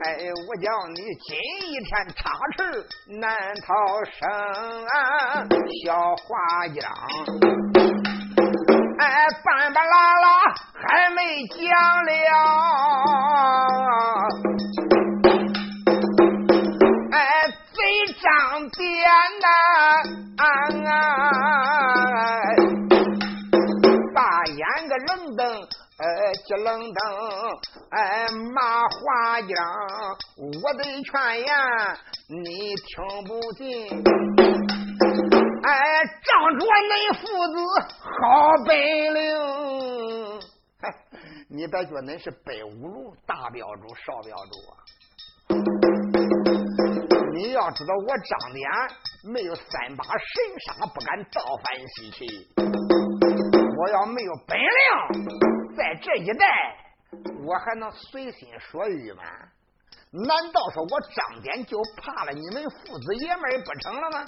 [0.00, 0.06] 哎，
[0.48, 1.36] 我叫你今
[1.68, 2.18] 一天插
[2.56, 2.58] 翅
[3.20, 3.28] 难
[3.66, 3.68] 逃
[4.06, 4.16] 生
[4.86, 4.90] 啊！
[5.84, 6.30] 小花
[6.68, 6.80] 样，
[8.98, 9.04] 哎，
[9.44, 10.26] 半半拉拉
[10.72, 11.60] 还没讲
[12.06, 12.10] 了，
[29.50, 29.58] 花样，
[30.36, 31.48] 我的劝言
[32.28, 32.94] 你听
[33.26, 33.62] 不进，
[35.62, 35.70] 哎，
[36.24, 37.56] 仗着恁父子
[38.00, 38.10] 好
[38.66, 38.70] 本
[39.14, 39.18] 领，
[41.48, 44.72] 你别觉恁是北五路大标主、少标主啊。
[47.34, 48.70] 你要知道，我张脸
[49.24, 50.14] 没有三把神
[50.66, 52.26] 杀，不敢造反西岐。
[53.82, 54.66] 我要没有本领，
[55.76, 56.46] 在这一带，
[57.44, 59.22] 我还能随心所欲吗？
[60.12, 64.24] 难道说我张点就怕了你们父子爷们不成了吗？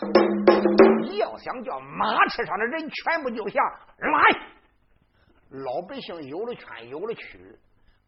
[1.16, 3.60] 要想叫马车上的人全部救下
[3.98, 4.46] 来，
[5.50, 7.58] 老百姓有了权有了区。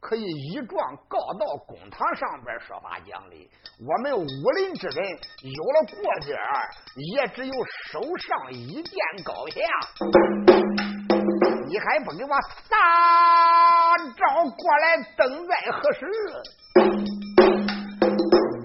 [0.00, 3.50] 可以一状告到公堂上边说法讲理。
[3.80, 6.36] 我们武林之人有了过节
[7.14, 7.52] 也只有
[7.90, 10.83] 手上一剑高下。
[11.66, 12.30] 你还不给我
[12.68, 16.06] 撒招过来，等待何时？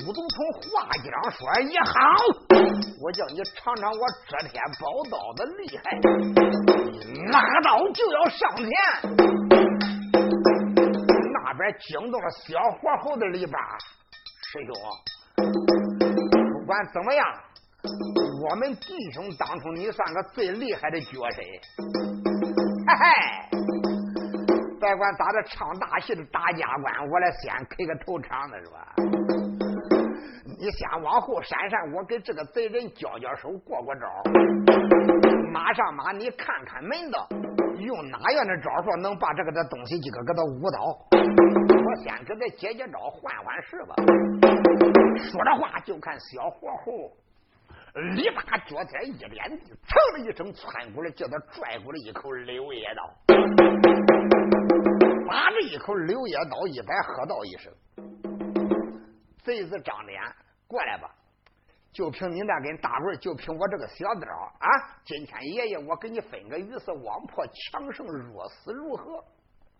[0.05, 0.37] 武都从
[0.71, 1.91] 话讲说也好，
[3.01, 5.83] 我叫你尝尝我遮天宝刀的厉害。
[7.31, 8.67] 拿刀就要上前。
[11.31, 13.53] 那边惊动了小火猴的篱笆，
[14.51, 14.73] 师兄，
[16.53, 17.25] 不管怎么样，
[18.49, 22.18] 我们弟兄当中你算个最厉害的角色。
[22.89, 23.05] 嘿嘿，
[24.79, 28.95] 别管咋的，唱大戏的大家官，我来先开个头场子是吧？
[30.57, 34.07] 你先往后闪闪，我给这个贼人交交手，过过招。
[35.51, 37.27] 马上马，你看看门道。
[37.77, 40.97] 用哪样的招数能把这个的东西几个给他误倒？
[41.11, 43.93] 我先给他接接招，换换事吧。
[45.15, 46.91] 说着话，就看小火猴
[48.15, 53.15] 立把脚尖一点地，噌的一声窜过来，叫他拽过来一口柳叶刀。
[55.27, 57.73] 把这一口柳叶刀一摆，喝道一声
[59.43, 60.21] ：“贼子张脸，
[60.67, 61.09] 过来吧！”
[61.91, 64.27] 就凭你那根大棍，就凭我这个小刀
[64.59, 64.67] 啊！
[65.03, 69.23] 今天爷爷我给你分个鱼死网破，强胜弱死如何？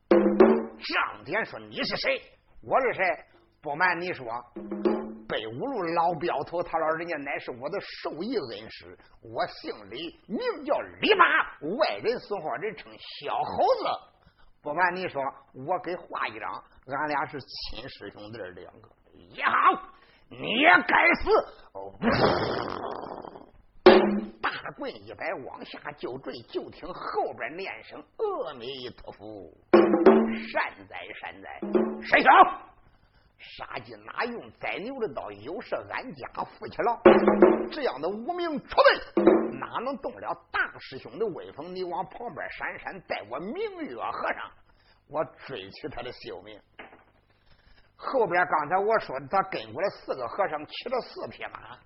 [0.10, 2.22] 张天说：“你是谁？
[2.63, 3.04] 我是谁？
[3.62, 4.26] 不瞒你说，
[5.29, 8.97] 北五路老镖头他老人家乃是我的授意恩师。
[9.21, 11.23] 我姓李，名叫李八，
[11.77, 13.87] 外人送号人称小猴子。
[14.63, 15.21] 不瞒你说，
[15.53, 18.89] 我给画一张，俺俩是亲师兄弟两个。
[19.35, 19.51] 也好。”
[20.31, 21.31] 你也该死！
[24.39, 26.31] 大棍一摆，往下就坠。
[26.47, 27.99] 就听后边念声
[28.45, 29.51] ：“阿弥陀佛，
[30.51, 31.59] 善哉善哉。”
[32.05, 32.29] 师兄，
[33.39, 35.32] 杀鸡哪用宰牛的刀？
[35.32, 36.99] 又是俺家负起了。
[37.71, 38.75] 这样的无名出
[39.15, 41.73] 门，哪能动了大师兄的威风？
[41.73, 44.52] 你往旁边闪闪，带我明月和尚，
[45.08, 46.60] 我追取他的性命。
[47.95, 51.78] 后边刚才我说他跟过来四个和尚，骑了四匹马，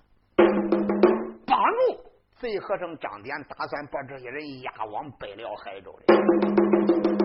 [1.45, 7.22] 帮助贼和尚张典，打算把这些人押往北辽海州的。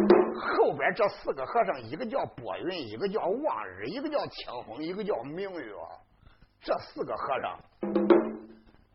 [0.58, 5.72] 后边这四个和尚，一个叫波云，一个叫望日，一个叫清风，一个叫明月。
[6.60, 7.60] 这四个和尚，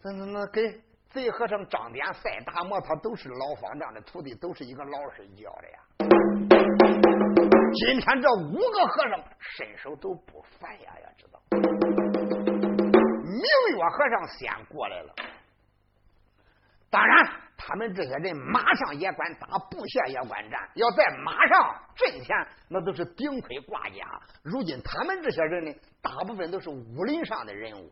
[0.03, 5.79] 那那那给贼和尚张典赛达摩，他都是老方丈的徒弟，都是一个老师教的呀。
[7.73, 11.39] 今天这五个和尚身手都不凡呀，要知道。
[13.23, 13.41] 明
[13.77, 15.15] 月和尚先过来了，
[16.89, 17.25] 当然
[17.65, 22.35] 他们这些人马上也管打，部下也管战，要在马上阵前
[22.67, 24.21] 那都是顶盔挂甲。
[24.43, 27.89] 如今他们这些人呢，大部分都是武林上的人物，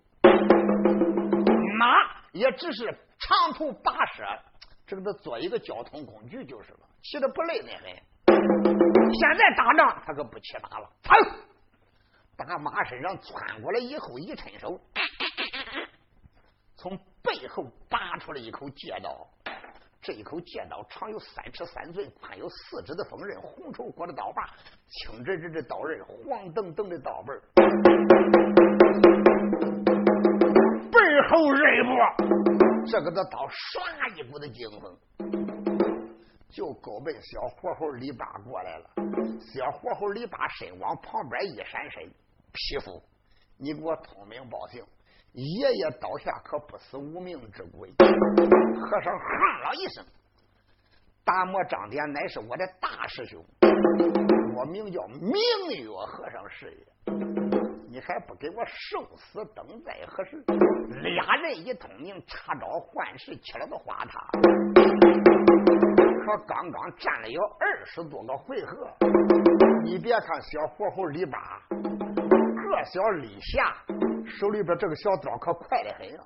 [1.79, 1.86] 马
[2.34, 2.84] 也只是
[3.17, 4.25] 长途跋涉，
[4.86, 7.86] 这个做一个交通工具就是了，骑的不累那很。
[8.27, 10.89] 现在打仗，他可不骑马了。
[11.01, 11.31] 噌，
[12.36, 14.77] 打马身上窜过来以后，一伸手，
[16.75, 19.29] 从背后拔出了一口戒刀。
[20.03, 24.49] 这一口戒刀长有三尺三寸，宽有四指的锋刃，红绸裹的刀把，
[24.89, 27.31] 青直直的刀刃，黄澄澄的刀背
[30.91, 31.91] 背后刃部，
[32.87, 34.97] 这个的刀唰一股的惊风。
[36.49, 38.89] 就勾奔小火猴李八过来了，
[39.39, 42.09] 小火猴李八身往旁边一闪身，
[42.51, 43.03] 匹夫，
[43.55, 44.84] 你给我通明报信，
[45.34, 47.89] 爷爷刀下可不死无名之鬼。
[47.89, 50.05] 和尚哼了一声，
[51.23, 53.41] 达摩张典乃是我的大师兄，
[54.55, 55.32] 我名叫明
[55.79, 56.86] 月和尚是也，
[57.89, 60.43] 你还不给我受死等在何时？
[61.01, 64.29] 俩人一通名，插招换式，起了个花塔。
[66.25, 68.91] 可刚刚战了有二十多个回合，
[69.86, 73.73] 你别看小活猴李八个小李霞
[74.39, 76.25] 手里边这个小刀可快的很啊，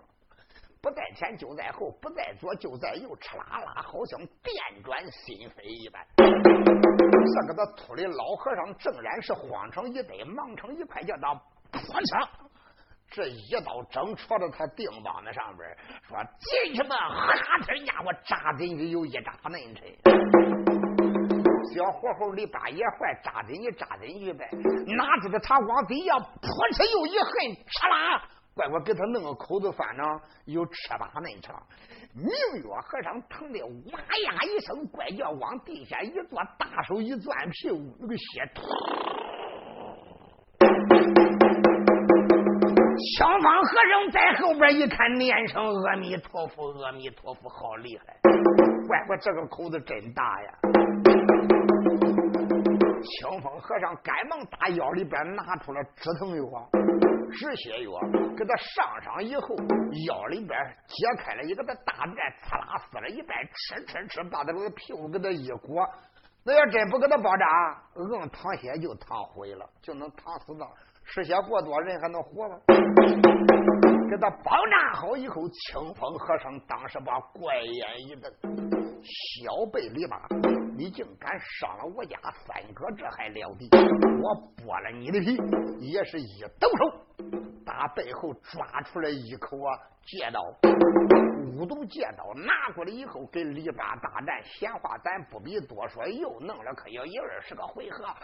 [0.81, 6.05] 不在前就在后，不在左就在右，哧啦啦，好像电转心飞一般。
[6.17, 11.33] 这个他秃的老和尚正然是慌成一堆，忙成一块，叫他
[11.71, 12.29] 破枪。
[13.09, 15.77] 这一刀正戳到他腚膀子上边，
[16.07, 17.33] 说：“进去吧！”哈！
[17.65, 20.54] 这家伙扎进去有一扎嫩沉。
[21.73, 24.49] 小火候里把也坏，扎进去扎进去呗。
[24.97, 27.31] 哪知道他往底下扑哧又一横，
[27.65, 28.23] 哧啦！
[28.53, 31.61] 乖乖给他弄个口子，反正有尺八那长。
[32.13, 33.59] 明月和尚疼的
[33.91, 38.61] 哇呀一声怪叫，往地下一坐，大手一攥屁股，那个血突。
[43.13, 48.17] 枪方和尚在后边一看，念声阿弥陀佛，阿弥陀佛，好厉害！
[48.87, 50.49] 乖乖，这个口子真大呀！
[53.03, 56.43] 清风和尚赶忙打腰里边拿出了止疼药、
[57.31, 57.91] 止血药，
[58.35, 59.55] 给他上上以后，
[60.07, 65.87] 腰里边解开了一个的大袋，刺啦撕了一袋，吃吃吃，把他那个屁股给他一裹。
[66.43, 67.45] 那要真不给他包扎，
[67.95, 70.65] 硬淌血就淌毁了，就能淌死的。
[71.05, 72.57] 失血过多，人还能活吗？
[74.09, 78.31] 给他包扎好以后，清风和尚当时把怪眼一瞪
[79.01, 80.19] ：“小辈篱笆，
[80.77, 83.67] 你竟敢伤了我家三哥，这还了得！
[84.21, 85.37] 我剥了你的皮，
[85.79, 86.91] 也是一抖手，
[87.65, 90.41] 打背后抓出来一口啊戒刀，
[91.57, 94.43] 五毒戒刀拿过来以后，跟篱笆大战。
[94.43, 98.15] 闲话咱不必多说，又弄了可要一二十个回合啊！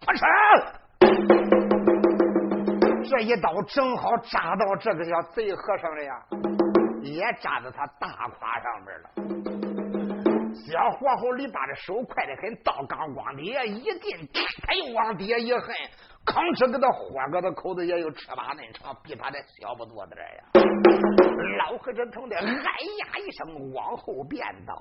[0.00, 2.09] 不成。
[3.10, 6.14] 这一刀正好扎到这个叫贼和尚了呀，
[7.02, 9.10] 也扎到他大胯上面了。
[10.54, 14.28] 小火候里把这手快的很，刀刚往底下一进，
[14.62, 15.74] 他又往底下一横，
[16.24, 20.44] 吭哧给他豁个的口子也有尺八那长，比他这小不多的呀。
[21.58, 24.76] 老和尚疼的哎呀一声，往后变倒。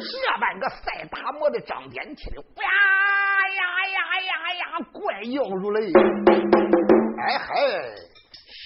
[0.00, 3.19] 这半个赛大魔的张天听的呀！
[3.56, 4.62] 呀呀呀呀！
[4.92, 5.78] 怪叫如雷！
[7.18, 7.46] 哎嗨，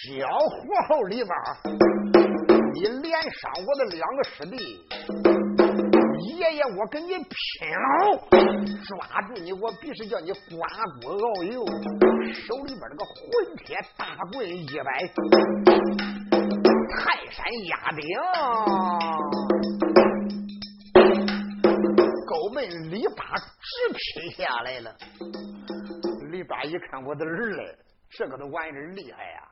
[0.04, 0.54] 小火
[0.88, 1.30] 候里边，
[2.74, 4.56] 你连伤我的两个师弟，
[6.38, 7.18] 爷爷我跟你拼
[7.70, 7.84] 了！
[8.86, 10.68] 抓住你，我必须叫你刮
[11.00, 11.64] 骨熬油！
[12.32, 14.88] 手里边那个混铁大棍一摆，
[16.96, 18.02] 泰山压顶。
[22.54, 24.96] 高门篱笆直劈下来了，
[26.30, 27.76] 李八一看我的儿嘞，
[28.10, 29.42] 这个的玩意儿厉害呀！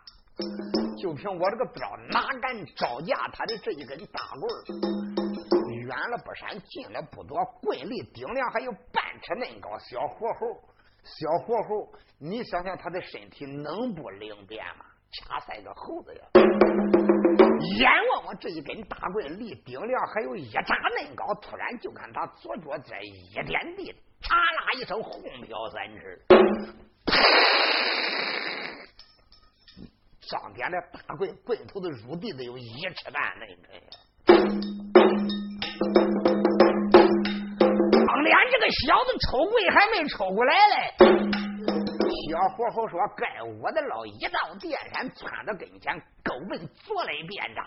[1.03, 4.48] 就凭我这个刀，哪敢招架他的这一根大棍
[5.84, 9.76] 远了不闪，近了不躲，棍力顶梁还有半尺恁高。
[9.80, 10.62] 小火猴，
[11.03, 14.84] 小火猴，你想想他的身体能不灵便吗？
[15.11, 17.32] 掐赛个猴子呀！
[17.62, 20.62] 眼望望这一根大棍离顶梁还有一扎
[20.96, 26.20] 那高，突然就看他左脚在一点地，嚓啦一声轰飘三尺，
[30.20, 33.62] 上边的大棍棍头子入地得有一尺半那个。
[38.06, 41.22] 当年这个小子抽棍还没抽过来嘞。
[42.31, 47.64] 小伙猴说：“该我的了！”一到电山，窜到跟前，狗奔左来便扎。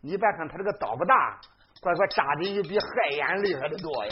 [0.00, 1.40] 你别看他这个刀不大，
[1.80, 4.10] 乖乖扎进去比海眼厉害的多呀！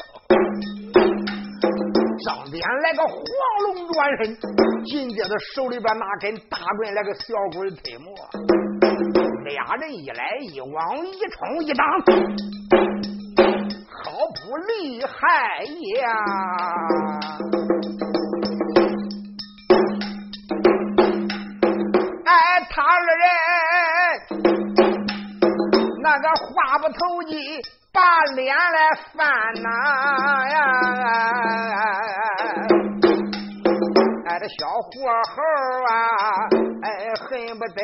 [2.25, 3.15] 上边来个黄
[3.63, 4.37] 龙转身，
[4.87, 8.13] 紧接着手里边拿根大棍来个小鬼推磨，
[9.45, 11.87] 俩人一来一往，一冲一挡，
[14.03, 15.63] 好不厉害
[16.01, 16.11] 呀！
[22.77, 23.17] 他二人
[26.03, 27.35] 那个话不投机，
[27.91, 28.01] 把
[28.35, 29.27] 脸来翻
[29.63, 29.69] 呐
[30.51, 30.61] 呀！
[34.27, 34.91] 哎，这小火
[35.33, 35.41] 猴
[35.89, 35.97] 啊，
[36.83, 36.87] 哎，
[37.25, 37.81] 恨不得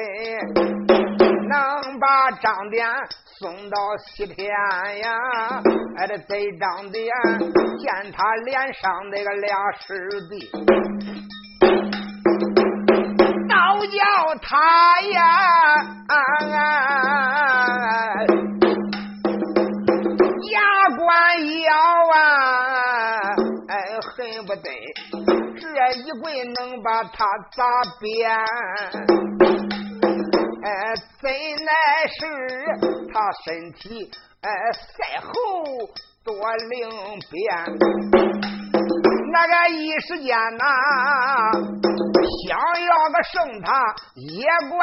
[1.49, 2.87] 能把张典
[3.25, 5.09] 送到西天呀！
[5.97, 7.11] 哎，这贼张典
[7.79, 10.51] 见他脸上那个俩师弟。
[13.87, 13.99] 叫
[14.43, 14.51] 他
[15.13, 15.17] 呀，
[20.51, 20.57] 牙
[20.97, 21.07] 关
[21.61, 21.69] 咬
[22.15, 22.17] 啊，
[23.69, 24.67] 哎，恨不得
[25.61, 25.65] 这
[26.01, 27.63] 一棍能把他砸
[28.01, 28.09] 扁。
[30.65, 30.67] 哎，
[31.21, 31.29] 怎
[31.65, 31.71] 奈
[32.09, 32.21] 是
[33.13, 33.81] 他身体
[34.43, 35.31] 哎赛后
[36.25, 36.31] 多
[36.71, 36.71] 灵
[37.31, 37.41] 便。
[39.33, 40.65] 那个一时间呐，
[42.47, 42.53] 想
[42.85, 43.67] 要个胜他
[44.15, 44.77] 也怪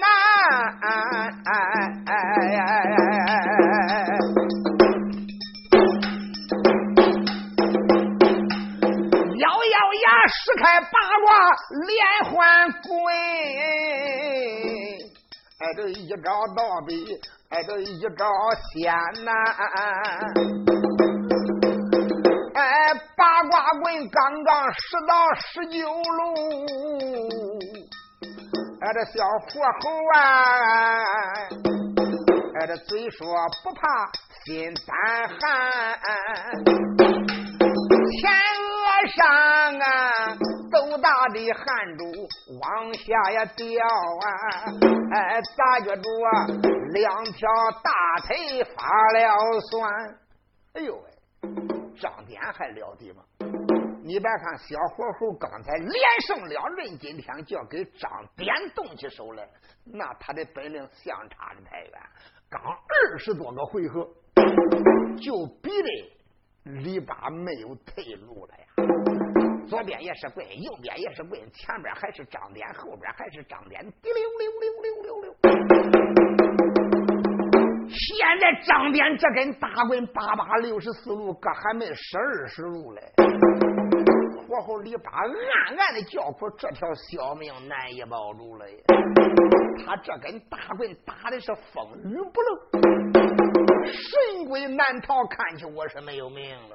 [0.00, 0.02] 难。
[9.38, 10.86] 咬咬牙，使开八
[11.24, 11.26] 卦
[11.86, 11.90] 连
[12.24, 12.34] 环
[12.82, 12.90] 棍。
[15.60, 16.26] 哎，这一招
[16.56, 16.90] 倒比
[17.50, 18.26] 哎，这一招
[18.74, 18.92] 险
[19.24, 19.30] 呐！
[24.44, 26.20] 刚十到十九路，
[28.80, 29.46] 哎，这小火
[29.80, 30.18] 猴啊，
[32.58, 33.26] 哎，这嘴说
[33.62, 34.10] 不怕
[34.44, 35.38] 心胆寒，
[38.20, 38.30] 前
[38.66, 38.74] 额
[39.14, 39.20] 上
[39.78, 39.84] 啊，
[40.72, 41.62] 豆大的汗
[41.96, 42.02] 珠
[42.60, 43.64] 往下呀掉
[44.22, 44.26] 啊，
[45.12, 46.46] 哎，咋觉着啊
[46.92, 47.48] 两条
[47.82, 47.90] 大
[48.26, 48.82] 腿发
[49.12, 50.18] 了酸？
[50.74, 51.04] 哎呦喂！
[52.00, 53.22] 张天还了得吗？
[54.04, 55.92] 你别看小火猴刚才连
[56.26, 59.48] 胜两人，今天就要给张典动起手来，
[59.84, 61.92] 那他的本领相差的太远。
[62.50, 64.04] 刚二十多个回合，
[65.20, 65.88] 就逼得
[66.64, 68.64] 李八没有退路了呀。
[69.68, 75.32] 左边也是棍，右边也是棍，前边还是张典，后边还是张典，滴溜溜溜溜溜溜。
[77.88, 83.00] 现在张典这根大棍八八六十四路，可还没十二十路嘞。
[84.62, 88.76] 火候李八暗暗的叫苦，这条小命难以保住了呀。
[89.84, 92.60] 他这根大棍打的是风雨不漏，
[93.84, 96.74] 神鬼难逃，看起我是没有命了。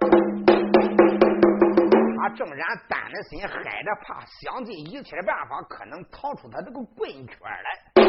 [2.19, 8.03] 他正然担着心，害着怕，想尽一切的办法，可能逃出他这个棍圈来。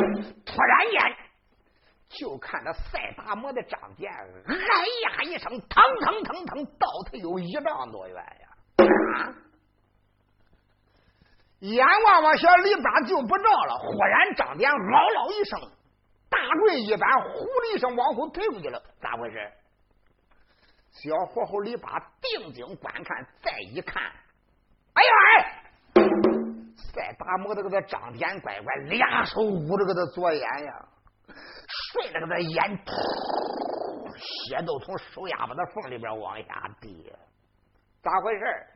[0.45, 1.01] 突然间。
[2.09, 8.49] 就看那赛达摩的张健，哎呀一声，腾腾腾腾，倒退有一丈多远呀！
[9.19, 9.29] 啊
[11.61, 15.61] 眼望望小李八就不着了，忽然张典嗷嗷一声，
[16.31, 18.81] 大棍一般，呼的一声往后退出去了。
[19.01, 19.51] 咋回事？
[20.91, 24.03] 小火猴李八定睛观看，再一看，
[24.95, 25.55] 哎呀哎！
[26.75, 30.89] 赛达摩的个个张典乖乖，俩手捂着个他左眼呀！
[31.93, 32.79] 顺着个他眼，
[34.17, 37.13] 血都从手丫巴的缝里边往下滴，
[38.03, 38.67] 咋回事？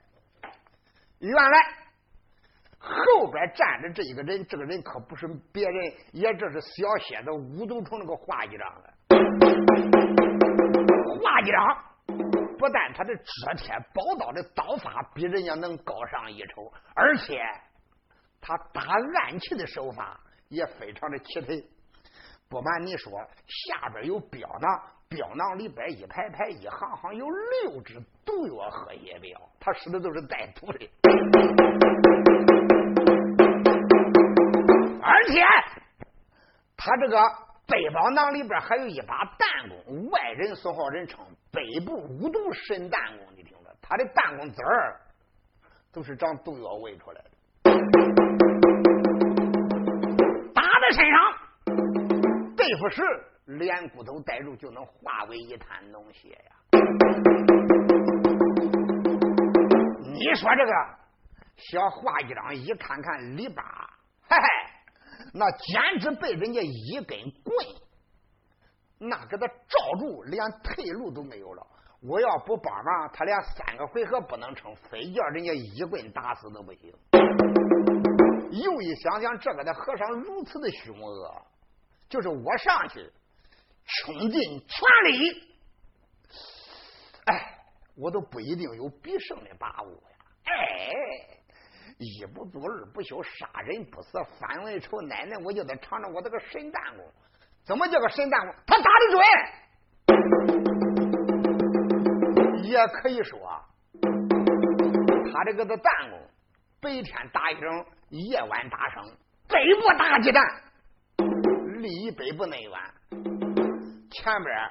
[1.20, 1.60] 原来
[2.84, 8.90] 后边站着这一个人，这个人可不是别人，也这是小蝎子五毒虫那个华局长了。
[11.22, 11.78] 华局长
[12.58, 17.40] 不但他的遮天宝刀的刀法比人家能高上一筹，而且
[18.40, 20.18] 他打暗器的手法
[20.48, 21.54] 也非常的奇特。
[22.48, 23.12] 不瞒你说，
[23.46, 31.61] 下边有镖囊，镖囊里边一排排、一行行有六支毒药荷叶镖，他使的都是带毒的。
[35.12, 35.44] 而且
[36.74, 37.22] 他这个
[37.66, 41.18] 背包囊里边还有一把弹弓，外人所号人称
[41.50, 43.26] 北部五毒神弹弓。
[43.36, 45.00] 你听着，他的弹弓子儿
[45.92, 47.30] 都是长毒药喂出来的，
[50.54, 51.20] 打在身上。
[52.56, 53.02] 对付时，
[53.44, 56.56] 连骨头带肉就能化为一滩脓血呀！
[60.14, 60.72] 你说这个
[61.56, 63.56] 小画一张一看看里边，
[64.28, 64.44] 嘿嘿，
[65.32, 67.56] 那简直被人家一根棍
[68.98, 71.66] 那给他罩住，连退路都没有了。
[72.02, 76.92] 我要不帮忙，他连三个回合不能撑，非叫人家一棍打死都不行。
[78.50, 81.42] 又一想想，这个的和尚如此的凶恶。
[82.08, 83.10] 就是我上去，
[83.86, 84.78] 冲尽全
[85.10, 85.56] 力，
[87.24, 87.58] 哎，
[87.96, 90.16] 我都不一定有必胜的把握呀！
[90.44, 90.52] 哎，
[92.02, 95.00] 一不做二不休，杀人不死，反为仇。
[95.02, 97.06] 奶奶，我就得尝尝我这个神弹弓，
[97.64, 98.52] 怎么叫个神弹弓？
[98.66, 99.20] 他打的准，
[102.64, 103.38] 也可以说，
[105.32, 106.20] 他这个的弹弓，
[106.80, 109.04] 白天打一声，夜晚打声，
[109.48, 110.42] 北部打鸡蛋。
[111.78, 112.72] 离北部那远，
[114.10, 114.70] 前边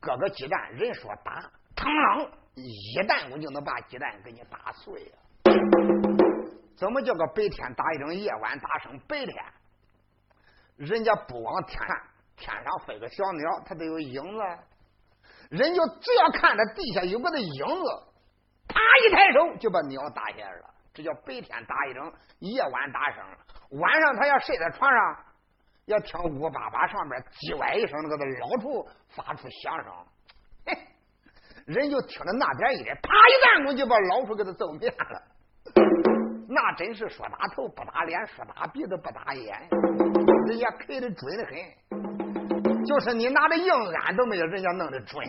[0.00, 5.12] 搁个鸡蛋，人说打，腾啷一弹弓就能把鸡蛋给你打碎呀！
[6.78, 8.96] 怎么叫个白天打一声，夜晚打声？
[9.08, 9.34] 白天
[10.76, 11.76] 人家不往天
[12.36, 14.42] 天上飞个小鸟，它都有影子，
[15.50, 17.84] 人就只要看着地下有个的影子，
[18.68, 20.70] 啪一抬手就把鸟打下来了。
[20.94, 23.24] 这叫白天打一声，夜晚打声。
[23.80, 25.24] 晚上他要睡在床上。
[25.86, 30.06] 要听乌巴巴上面叽歪一声，那个老鼠发出响声，
[30.66, 30.78] 嘿，
[31.64, 35.22] 人就听着那点一点，啪一弹弓就把老鼠给他揍灭了。
[36.50, 39.68] 那真是说打头不打脸，说打鼻子不打眼，
[40.46, 41.52] 人家开的准的很，
[42.86, 43.70] 就是你拿的硬
[44.02, 45.22] 俺都没有人家弄的准。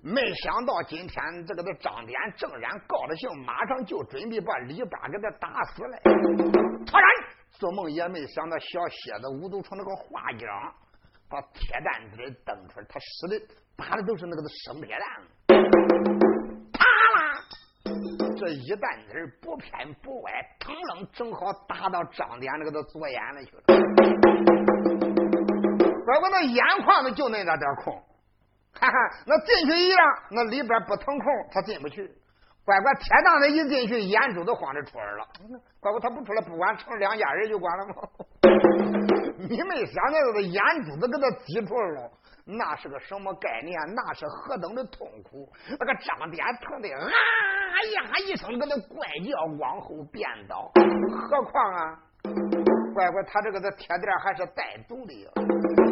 [0.00, 5.98] 没想到今天这个的张脸正然高的兴，马上就准备把李八给他打死了，
[6.86, 7.06] 突然。
[7.58, 10.48] 做梦也没想到，小蝎子武都城那个画匠
[11.28, 13.38] 把铁蛋子蹬出来，他使的
[13.76, 15.83] 打的都是那个的生铁蛋，
[18.36, 23.62] 这一蛋子不偏不歪，腾楞正好打到张典那个的左眼里去了。
[26.04, 27.94] 乖乖，那眼眶子就那点点空，
[28.74, 29.98] 哈哈，那进去一样，
[30.30, 32.10] 那里边不腾空，他进不去。
[32.64, 35.26] 乖乖，铁蛋子一进去，眼珠子晃着出来了。
[35.80, 37.94] 乖乖，他不出来，不管成两家人就管了吗？
[39.48, 42.10] 你没想那个眼珠子给他挤出来了，
[42.46, 43.74] 那是个什么概念？
[43.94, 45.50] 那是何等的痛苦！
[45.80, 47.08] 那个张典疼的啊
[47.94, 50.70] 呀一声，跟那怪叫，往后便倒。
[51.10, 51.98] 何况啊，
[52.94, 55.26] 乖乖，他这个的铁垫还是带毒的。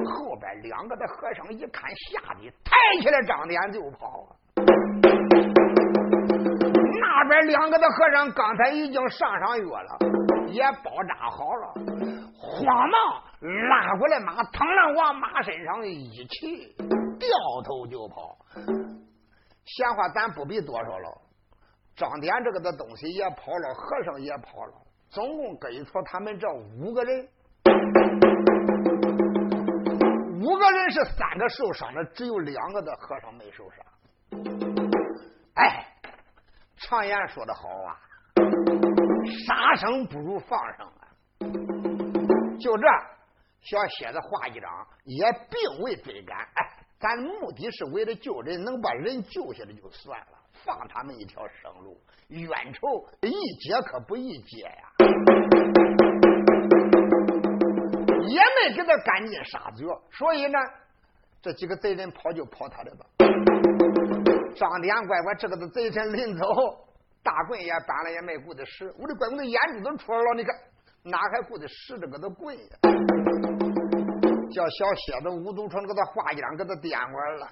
[0.04, 4.28] 后边两个的和尚一看，吓得抬起来张典就跑。
[7.00, 9.98] 那边两个的和尚刚才已经上上药了，
[10.48, 11.72] 也包扎好了，
[12.38, 16.74] 慌忙拉过来马，腾了往马身上一骑，
[17.18, 17.28] 掉
[17.64, 18.36] 头就跑。
[19.64, 21.20] 闲话咱不必多说了，
[21.96, 24.74] 张典这个的东西也跑了，和尚也跑了，
[25.10, 27.28] 总共跟出，他们这五个人，
[30.40, 33.84] 五个人是三个受伤的，只有两个的和尚没受伤。
[35.54, 35.88] 哎。
[36.84, 37.96] 常言说的好啊，
[39.46, 41.06] 杀生不如放生啊。
[42.58, 42.84] 就这，
[43.62, 46.36] 小蝎子画一张，也并未追赶。
[46.36, 51.96] 哎，咱目的是为了救人，能把人救下来就算了，放他们一条生路。
[52.28, 54.92] 冤仇一解可不易解呀，
[58.26, 59.84] 也没给他赶尽杀绝。
[60.10, 60.58] 所以呢，
[61.40, 63.06] 这几个贼人跑就跑他的吧。
[64.56, 66.44] 张典乖乖，这个的贼人临走，
[67.22, 68.92] 大棍也搬了，也没顾得使。
[68.98, 70.52] 我的乖乖，眼珠子出来了，你看
[71.04, 72.78] 哪还顾得使这个的棍呀？
[74.52, 77.46] 叫小蝎子吴都城给他画样，给他点过来了。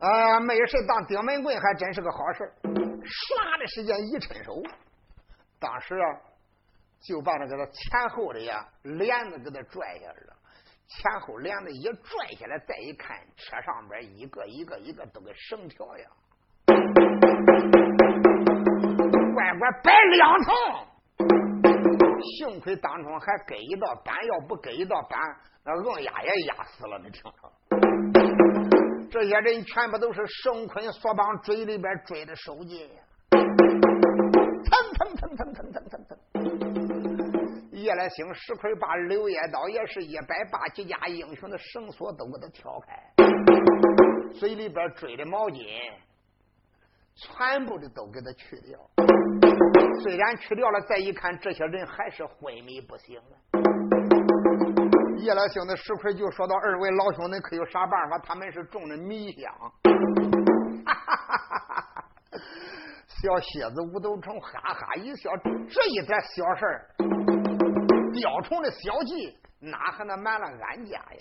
[0.00, 2.52] 啊，没事当顶门棍还真是个好事。
[2.62, 4.62] 唰的时间一抻手，
[5.58, 6.20] 当时啊，
[7.00, 10.36] 就把那个前后的呀帘子给他拽下来了。
[10.88, 16.10] 前后帘子一拽下来，再一看，车上边一个一个一个都跟绳条一样，
[19.34, 21.57] 乖乖摆两层。
[22.22, 25.18] 幸亏当中还给一道板，要不给一道板，
[25.64, 26.98] 那硬压也压死了。
[26.98, 27.52] 你听着，
[29.10, 36.18] 这些人全部都是绳捆索绑，嘴里边追的手劲呀，蹭蹭蹭蹭蹭蹭蹭蹭。
[37.72, 43.14] 叶来兴、石奎把柳叶刀也是一摆，把几家英雄的绳索都给他挑开，
[44.34, 45.64] 嘴里边追的毛巾，
[47.14, 48.78] 全部的都给他去掉。
[50.02, 53.34] 虽然去掉了，再一看，这些人还是昏迷不醒啊。
[55.18, 58.18] 叶来兴的石奎就说到：“二位老兄，你可有啥办法？
[58.20, 59.52] 他们是中的迷香。”！
[63.08, 65.28] 小蝎子吴斗成哈哈一笑，
[65.68, 66.86] 这一点小事儿。
[68.14, 71.18] 雕虫的小计哪还能瞒了俺家呀？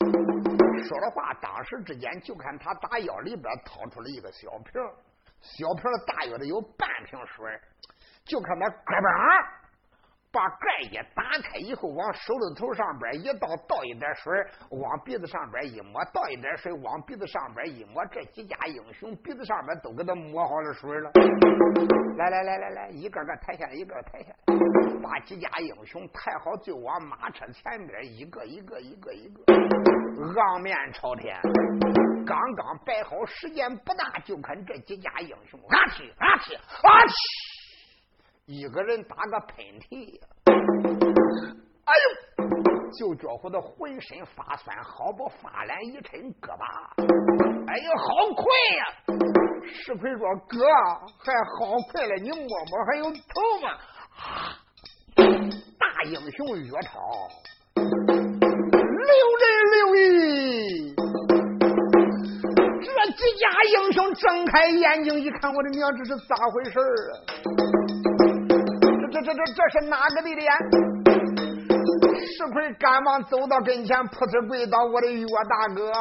[0.87, 4.79] 说了话，当时之间就看他打腰里边掏出了一个小瓶，
[5.41, 7.59] 小瓶大约的有半瓶水，
[8.27, 9.57] 就看他咯嘣。
[10.29, 14.31] 把盖一打开以后，往手指头上边一倒，倒一点水，
[14.69, 21.09] 往鼻子上边一抹，倒一点水，往鼻子上边一抹，这几家英雄鼻子上边都给他抹好了水了。
[22.17, 29.43] 来来来来来，一个个抬下来，一个个抬下来，把几家英雄抬好，就往马车前边一个一个一个一个
[30.41, 31.35] 昂面朝天。
[32.27, 37.56] 刚刚摆好，时间不大，就看这几家英雄啊去啊去啊去。
[38.49, 40.17] 一个人打个喷嚏，
[41.83, 42.07] 哎呦，
[42.97, 46.63] 就觉乎的浑身发酸，好不发懒一抻胳膊，
[47.67, 48.45] 哎呦，好快
[48.77, 48.87] 呀！
[49.65, 50.65] 石奎说：“哥，
[51.19, 53.19] 还好快了，你摸摸还有头
[53.61, 53.67] 吗？”
[54.15, 54.55] 啊！
[55.17, 57.01] 大英雄岳超，
[57.75, 59.11] 六
[59.43, 60.95] 人六义，
[62.79, 63.43] 这几家
[63.73, 67.56] 英雄睁开眼睛一看，我的娘，这是咋回事啊？
[69.17, 70.45] 这这这这是哪个的脸？
[72.37, 75.91] 石奎赶忙走到跟前，扑哧跪倒，我的岳大哥，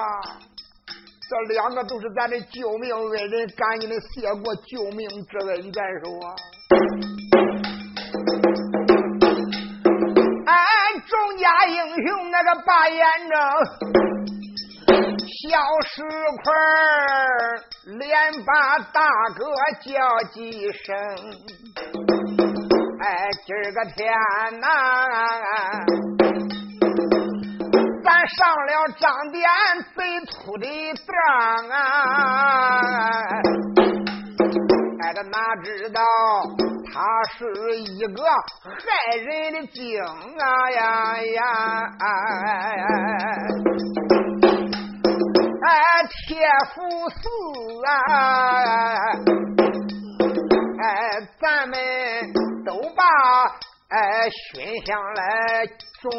[1.31, 6.37] 这两个都是咱的救命恩人，赶紧的谢过救命之恩再说啊！
[10.45, 10.57] 俺
[11.09, 13.35] 众家英雄那个把眼睁，
[15.25, 15.57] 小
[15.89, 16.03] 石
[16.45, 16.53] 块
[17.97, 19.01] 连把大
[19.35, 19.41] 哥
[19.87, 19.95] 叫
[20.35, 20.93] 几声。
[23.07, 24.13] 哎，今儿个天
[24.61, 24.67] 呐，
[28.03, 29.49] 咱上了张店
[29.95, 30.67] 最粗的
[31.07, 31.15] 当
[31.71, 31.79] 啊！
[35.03, 36.03] 哎，这哪知道
[36.93, 36.99] 他
[37.39, 37.47] 是
[37.79, 38.25] 一个
[38.65, 40.03] 害人的精
[40.41, 41.41] 啊呀呀！
[45.63, 45.71] 哎，
[46.27, 46.27] 铁
[46.75, 46.75] 夫
[47.11, 47.17] 寺
[47.87, 47.89] 啊！
[50.79, 50.85] 哎，
[51.41, 51.79] 咱们
[52.67, 53.03] 都把
[53.91, 55.65] 哎熏香来
[56.03, 56.11] 种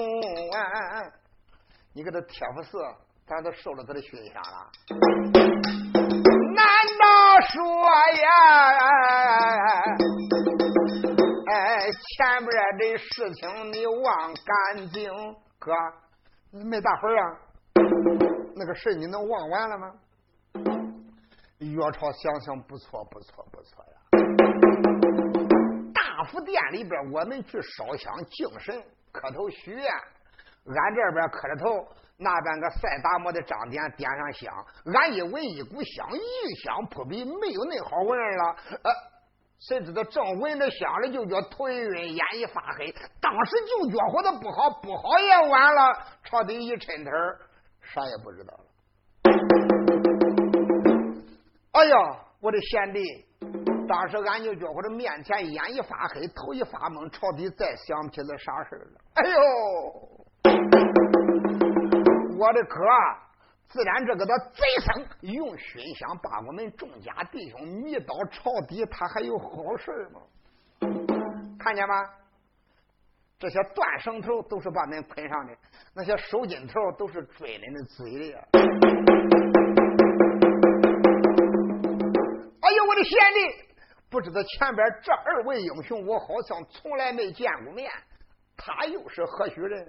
[0.53, 1.03] 啊！
[1.93, 2.79] 你给他铁夫寺，
[3.27, 4.71] 咱都受了他的熏香了。
[6.55, 6.63] 难
[6.97, 7.05] 道
[7.51, 7.53] 说
[8.15, 8.31] 呀？
[11.51, 15.11] 哎，前边的事情你忘干净？
[15.59, 15.73] 哥，
[16.51, 17.23] 没大会啊？
[18.55, 19.91] 那个事你能忘完了吗？
[21.59, 23.91] 岳超想想不错，不错，不错呀。
[26.17, 29.83] 大福殿里边，我们去烧香敬神、磕头许愿。
[29.83, 31.87] 俺这边磕着头，
[32.17, 34.51] 那边个赛达摩的张点点上香。
[34.95, 38.55] 俺一闻一股香，异香扑鼻，没有那好闻了。
[38.81, 38.91] 呃，
[39.59, 42.91] 谁知道正闻着香了，就觉头一晕，眼一发黑。
[43.21, 45.99] 当时就觉活的不好，不好也晚了。
[46.23, 47.11] 朝底一抻头，
[47.83, 48.63] 啥也不知道了。
[51.73, 51.95] 哎呀，
[52.41, 53.03] 我的贤弟！
[53.87, 58.99] 当时俺就觉我这面前眼一发黑，头一发懵，朝底再想不起来啥事了。
[59.13, 59.39] 哎呦，
[62.37, 62.75] 我的哥！
[63.69, 70.21] 自然这个的贼僧用熏香把我们众家弟兄迷倒朝底，他还有好事吗？
[71.59, 71.95] 看见吗？
[73.39, 75.55] 这些断绳头都是把恁捆上的，
[75.93, 78.37] 那些手巾头都是追恁的嘴的。
[82.61, 83.66] 哎呦，我的贤弟，
[84.09, 87.91] 不知道前边这二位英雄，我好像从来没见过面。
[88.55, 89.85] 他又是何许人？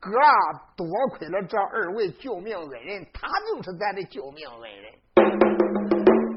[0.00, 0.32] 哥啊，
[0.76, 4.92] 多亏了这二位救命恩人，他就是咱的救命恩人。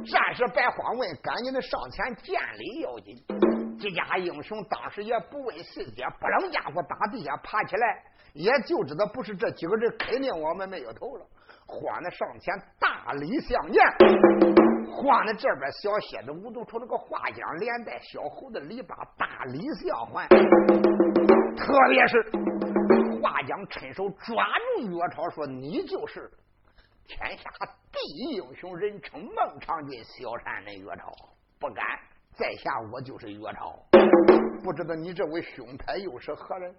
[0.05, 3.15] 战士白慌问：“赶紧的上前见礼要紧。”
[3.81, 8.03] 这家英雄当时也不问细节，不楞家伙打地下爬起来，
[8.33, 11.25] 也就知道不是这几个人，肯定我们没有头了。
[11.65, 13.81] 慌的上前大礼相见，
[14.95, 20.27] 晃的这边小蝎子五毒出那个画江，连带小猴的篱笆大礼相还。
[21.57, 24.45] 特别是画江趁手抓
[24.77, 26.29] 住岳超，说：“你就是
[27.07, 27.49] 天下
[27.91, 31.11] 第一英雄，人称孟尝君小山的岳超，
[31.59, 31.83] 不敢。”
[32.35, 33.79] 在下我就是岳超，
[34.63, 36.73] 不知道你这位兄台又是何人？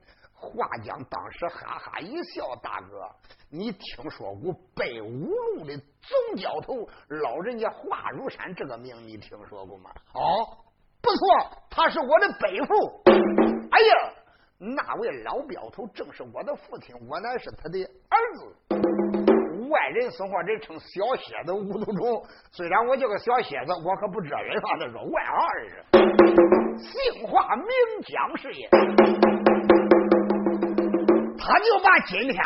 [0.45, 3.09] 华江当时哈哈一笑：“大哥，
[3.51, 10.47] 你听说过北五路的总教头老人家华如山这个名，你听说过吗？”哦，
[11.03, 11.19] 不错，
[11.71, 13.03] 他是我的北父。
[13.71, 14.13] 哎呀，
[14.59, 18.55] 那位老镖头正是我的父亲，我乃是他的儿子。
[19.71, 22.23] 外人说话人称小蝎子无毒虫，
[22.53, 25.69] 虽然我叫个小蝎子，我可不这人话，他说外号儿
[26.77, 27.67] 姓华名
[28.03, 28.69] 江是也。
[31.47, 32.43] 他就把今天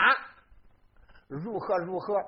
[1.29, 2.21] 如何如何，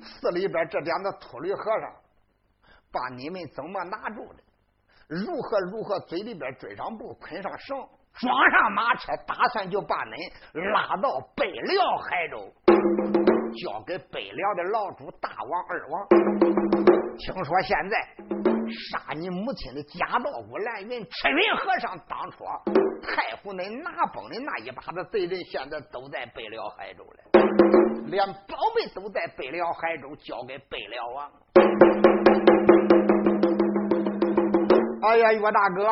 [0.00, 1.92] 寺里边这两个秃驴和尚
[2.90, 4.42] 把你们怎么拿住的？
[5.08, 7.76] 如何如何，嘴里边追上布，捆上绳，
[8.14, 12.50] 装上马车，打算就把恁拉到北辽海州。
[13.62, 16.08] 交给北辽的老主大王二王，
[17.18, 22.44] 听说现在杀你母亲的假道姑蓝云赤云和尚，当初
[23.02, 27.18] 太湖恁拿崩的那一把子贼人，现在都在北辽海州了，
[28.06, 31.30] 连宝贝都在北辽海州，交给北辽王。
[35.02, 35.84] 哎呀，岳大哥，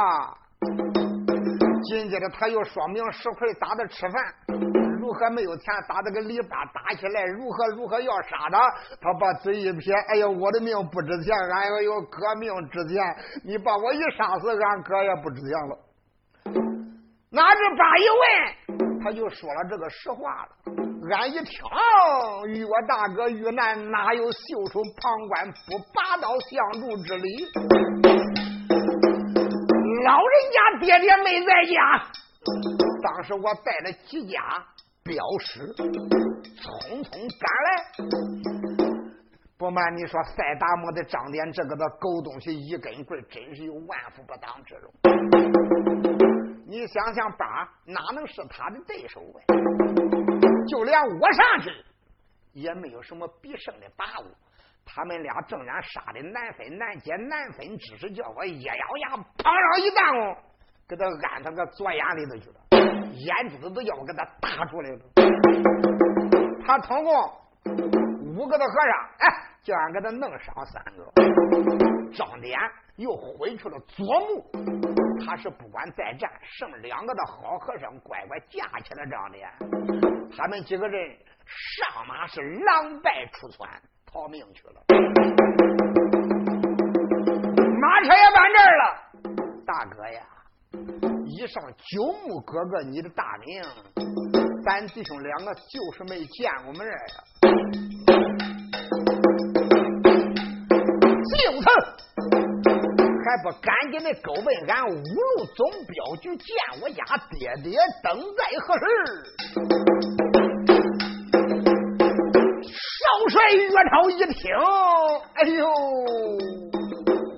[1.85, 4.80] 紧接着他又说明石奎咋的吃饭。
[5.11, 7.25] 如何没有钱打这个篱笆打起来？
[7.25, 8.71] 如何如何要杀他？
[9.01, 13.03] 他把嘴一撇：“哎呀，我的命不值钱，俺要有哥命值钱。
[13.45, 15.77] 你把我一杀死，俺哥也不值钱了。”
[17.35, 18.07] 哪知八一
[18.79, 20.51] 问，他就说了这个实话了。
[21.11, 21.59] 俺一听，
[22.47, 27.49] 岳大哥遇难哪有袖手旁观不拔刀相助之理？
[30.05, 32.07] 老人家爹爹没在家，
[33.03, 34.39] 当时我带了几家。
[35.03, 37.69] 镖师匆匆赶来，
[39.57, 44.93] 不瞒你说，赛达摩的张典这个的狗东西一根棍，真是有万夫不当之勇。
[46.67, 49.41] 你想想，八哪能是他的对手啊？
[50.69, 51.71] 就连我上去
[52.53, 54.27] 也没有什么必胜的把握。
[54.85, 60.37] 他们俩正然杀的难分难解，难分之时，叫我一咬牙，砰上一弹。
[60.87, 62.61] 给他按他个左眼里头去了，
[63.13, 64.99] 眼珠子都要给他打出来了。
[66.67, 67.41] 他通过
[68.37, 69.29] 五个的和尚，哎，
[69.63, 71.13] 就俺给他弄伤三个。
[72.13, 72.59] 张典
[72.97, 74.45] 又挥出了左目，
[75.25, 79.49] 他是不管再战，剩两个的好和尚乖乖架起了张典，
[80.37, 83.69] 他们几个人上马是狼狈出窜，
[84.07, 84.83] 逃命去了。
[87.81, 88.83] 马车也办这儿了，
[89.67, 91.10] 大哥呀！
[91.43, 93.63] 以上九牧哥哥，你的大名，
[94.63, 95.61] 咱弟兄两个就
[95.97, 96.93] 是没见过面呀。
[101.33, 101.73] 就他
[103.25, 106.47] 还不赶紧的勾奔俺五路总镖局见
[106.83, 108.85] 我家爹爹，等在何时？
[112.69, 114.53] 少帅岳超一听，
[115.37, 115.65] 哎呦，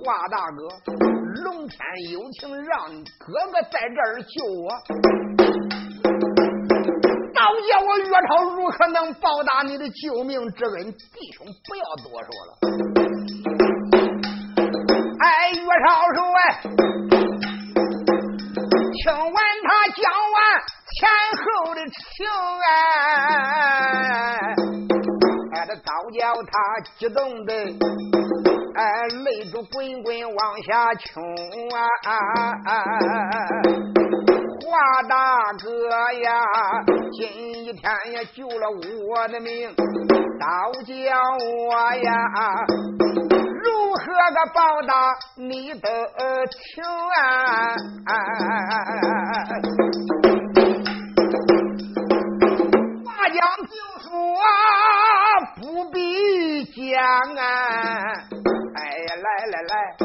[0.03, 1.22] 华大哥。
[1.63, 1.79] 龙天
[2.11, 4.67] 有情，让你哥哥在这儿救我，
[7.33, 7.39] 倒
[7.69, 10.91] 叫我岳超如何能报答你的救命之恩？
[10.91, 12.51] 弟兄不要多说了。
[15.21, 16.43] 哎，岳超说哎，
[18.91, 19.33] 听完
[19.63, 20.03] 他讲
[20.33, 20.35] 完
[20.99, 21.07] 前
[21.39, 22.27] 后的情
[22.67, 22.67] 哎，
[25.53, 26.51] 哎，这倒叫他
[26.97, 28.42] 激动的。
[28.75, 28.81] 哎，
[29.23, 31.23] 泪珠滚滚往下冲
[31.69, 31.77] 啊！
[34.65, 35.67] 华大哥
[36.23, 36.43] 呀，
[37.11, 37.21] 今
[37.65, 38.67] 一天也救了
[39.07, 39.75] 我的命，
[40.39, 40.91] 倒叫
[41.69, 42.11] 我呀，
[43.61, 44.01] 如何
[44.33, 45.87] 个报答你的
[46.49, 46.83] 情
[47.21, 47.21] 啊？
[53.05, 53.71] 话讲就
[54.01, 54.11] 说
[55.61, 55.61] 不
[55.91, 56.81] 必讲
[57.35, 57.41] 啊。
[59.15, 59.95] 来来来，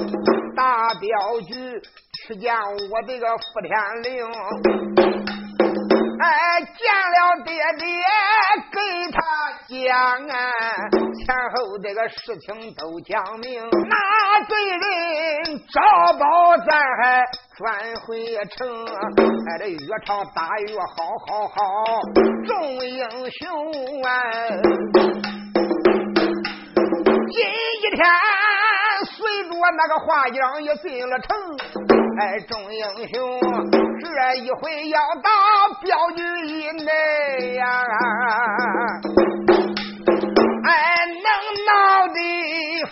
[0.55, 1.81] 大镖局
[2.27, 4.27] 去见我这个傅天灵，
[6.21, 7.87] 哎，见了爹爹
[8.71, 8.77] 给
[9.11, 9.17] 他
[9.67, 9.89] 讲
[10.29, 10.37] 啊，
[11.25, 14.79] 前后这个事情都讲明，那罪人
[15.73, 15.81] 找
[16.19, 16.69] 包咱
[17.03, 17.25] 还
[17.57, 20.87] 转回城，哎，这越朝打越好
[21.27, 21.55] 好好，
[22.47, 23.09] 众英
[23.41, 24.09] 雄啊，
[27.31, 28.05] 今一天。
[29.19, 31.37] 随着那个华将也进了城，
[32.21, 33.41] 哎，众英雄
[34.01, 34.07] 这
[34.37, 35.29] 一回要到
[35.83, 37.67] 镖局以内呀，
[40.65, 40.71] 哎，
[41.07, 41.27] 能
[41.67, 42.21] 闹的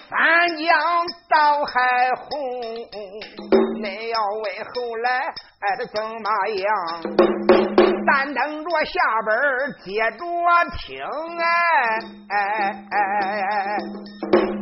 [0.09, 0.67] 翻江
[1.31, 1.75] 倒海
[2.17, 2.27] 洪，
[3.81, 5.09] 恁要问后来
[5.61, 6.67] 哎，的怎么样？
[8.05, 9.31] 咱等着下边
[9.85, 9.87] 接
[10.19, 10.19] 着
[10.77, 10.99] 听，
[11.39, 12.37] 哎哎
[12.91, 14.56] 哎。